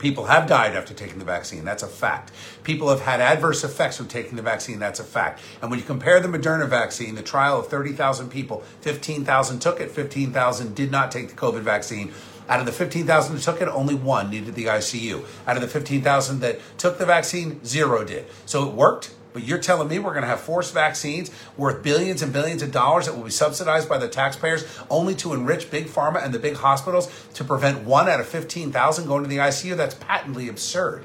People 0.00 0.24
have 0.24 0.46
died 0.46 0.74
after 0.74 0.94
taking 0.94 1.18
the 1.18 1.26
vaccine. 1.26 1.62
That's 1.62 1.82
a 1.82 1.86
fact. 1.86 2.32
People 2.64 2.88
have 2.88 3.02
had 3.02 3.20
adverse 3.20 3.62
effects 3.62 3.98
from 3.98 4.08
taking 4.08 4.34
the 4.34 4.42
vaccine. 4.42 4.78
That's 4.78 4.98
a 4.98 5.04
fact. 5.04 5.40
And 5.60 5.70
when 5.70 5.78
you 5.78 5.84
compare 5.84 6.20
the 6.20 6.28
Moderna 6.28 6.66
vaccine, 6.66 7.14
the 7.14 7.22
trial 7.22 7.60
of 7.60 7.68
30,000 7.68 8.30
people, 8.30 8.64
15,000 8.80 9.60
took 9.60 9.78
it, 9.78 9.90
15,000 9.90 10.74
did 10.74 10.90
not 10.90 11.12
take 11.12 11.28
the 11.28 11.34
COVID 11.34 11.60
vaccine. 11.60 12.12
Out 12.48 12.60
of 12.60 12.66
the 12.66 12.72
15,000 12.72 13.36
that 13.36 13.42
took 13.42 13.60
it, 13.60 13.68
only 13.68 13.94
one 13.94 14.30
needed 14.30 14.54
the 14.54 14.64
ICU. 14.64 15.24
Out 15.46 15.56
of 15.56 15.62
the 15.62 15.68
15,000 15.68 16.40
that 16.40 16.58
took 16.78 16.96
the 16.96 17.06
vaccine, 17.06 17.62
zero 17.64 18.02
did. 18.02 18.24
So 18.46 18.66
it 18.66 18.74
worked. 18.74 19.14
But 19.32 19.44
you're 19.44 19.58
telling 19.58 19.88
me 19.88 19.98
we're 19.98 20.12
going 20.12 20.22
to 20.22 20.28
have 20.28 20.40
forced 20.40 20.74
vaccines 20.74 21.30
worth 21.56 21.82
billions 21.82 22.22
and 22.22 22.32
billions 22.32 22.62
of 22.62 22.72
dollars 22.72 23.06
that 23.06 23.16
will 23.16 23.24
be 23.24 23.30
subsidized 23.30 23.88
by 23.88 23.98
the 23.98 24.08
taxpayers 24.08 24.64
only 24.88 25.14
to 25.16 25.32
enrich 25.32 25.70
big 25.70 25.86
pharma 25.86 26.24
and 26.24 26.34
the 26.34 26.38
big 26.38 26.56
hospitals 26.56 27.10
to 27.34 27.44
prevent 27.44 27.84
one 27.84 28.08
out 28.08 28.20
of 28.20 28.26
15,000 28.26 29.06
going 29.06 29.22
to 29.22 29.28
the 29.28 29.38
ICU? 29.38 29.76
That's 29.76 29.94
patently 29.94 30.48
absurd. 30.48 31.04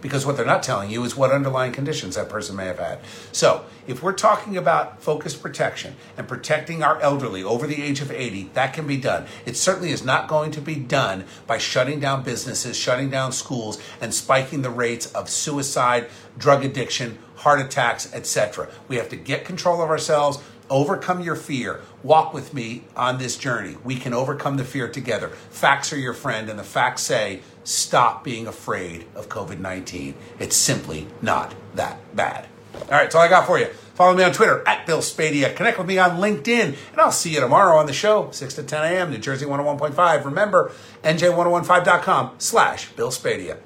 Because 0.00 0.26
what 0.26 0.36
they're 0.36 0.46
not 0.46 0.62
telling 0.62 0.90
you 0.90 1.04
is 1.04 1.16
what 1.16 1.30
underlying 1.30 1.72
conditions 1.72 2.16
that 2.16 2.28
person 2.28 2.56
may 2.56 2.66
have 2.66 2.78
had. 2.78 3.00
So, 3.32 3.64
if 3.86 4.02
we're 4.02 4.12
talking 4.12 4.56
about 4.56 5.00
focused 5.02 5.42
protection 5.42 5.94
and 6.16 6.26
protecting 6.26 6.82
our 6.82 7.00
elderly 7.00 7.42
over 7.42 7.66
the 7.66 7.82
age 7.82 8.00
of 8.00 8.10
80, 8.10 8.50
that 8.54 8.72
can 8.72 8.86
be 8.86 8.96
done. 8.96 9.26
It 9.44 9.56
certainly 9.56 9.90
is 9.90 10.04
not 10.04 10.28
going 10.28 10.50
to 10.52 10.60
be 10.60 10.74
done 10.74 11.24
by 11.46 11.58
shutting 11.58 12.00
down 12.00 12.22
businesses, 12.24 12.76
shutting 12.76 13.10
down 13.10 13.32
schools, 13.32 13.80
and 14.00 14.12
spiking 14.12 14.62
the 14.62 14.70
rates 14.70 15.12
of 15.12 15.30
suicide, 15.30 16.08
drug 16.36 16.64
addiction, 16.64 17.18
heart 17.36 17.60
attacks, 17.60 18.12
etc. 18.12 18.68
We 18.88 18.96
have 18.96 19.08
to 19.10 19.16
get 19.16 19.44
control 19.44 19.82
of 19.82 19.90
ourselves, 19.90 20.42
overcome 20.70 21.20
your 21.20 21.36
fear. 21.36 21.80
Walk 22.02 22.34
with 22.34 22.54
me 22.54 22.84
on 22.96 23.18
this 23.18 23.36
journey. 23.36 23.76
We 23.84 23.96
can 23.96 24.12
overcome 24.12 24.56
the 24.56 24.64
fear 24.64 24.88
together. 24.88 25.28
Facts 25.50 25.92
are 25.92 25.98
your 25.98 26.14
friend, 26.14 26.48
and 26.48 26.58
the 26.58 26.64
facts 26.64 27.02
say 27.02 27.40
stop 27.66 28.24
being 28.24 28.46
afraid 28.46 29.06
of 29.14 29.28
COVID 29.28 29.58
19. 29.58 30.14
It's 30.38 30.56
simply 30.56 31.06
not 31.20 31.54
that 31.74 32.16
bad. 32.16 32.46
All 32.74 32.80
right, 32.80 33.04
that's 33.04 33.14
all 33.14 33.22
I 33.22 33.28
got 33.28 33.46
for 33.46 33.58
you. 33.58 33.66
Follow 33.94 34.14
me 34.14 34.22
on 34.22 34.32
Twitter 34.32 34.62
at 34.66 34.86
Bill 34.86 34.98
Spadea. 34.98 35.56
Connect 35.56 35.78
with 35.78 35.86
me 35.86 35.98
on 35.98 36.18
LinkedIn, 36.18 36.76
and 36.92 37.00
I'll 37.00 37.10
see 37.10 37.30
you 37.30 37.40
tomorrow 37.40 37.78
on 37.78 37.86
the 37.86 37.94
show, 37.94 38.30
6 38.30 38.54
to 38.54 38.62
10 38.62 38.92
a.m., 38.92 39.10
New 39.10 39.18
Jersey 39.18 39.46
101.5. 39.46 40.24
Remember, 40.24 40.70
nj1015.com 41.02 42.32
slash 42.38 42.90
Bill 42.92 43.10
Spadea. 43.10 43.56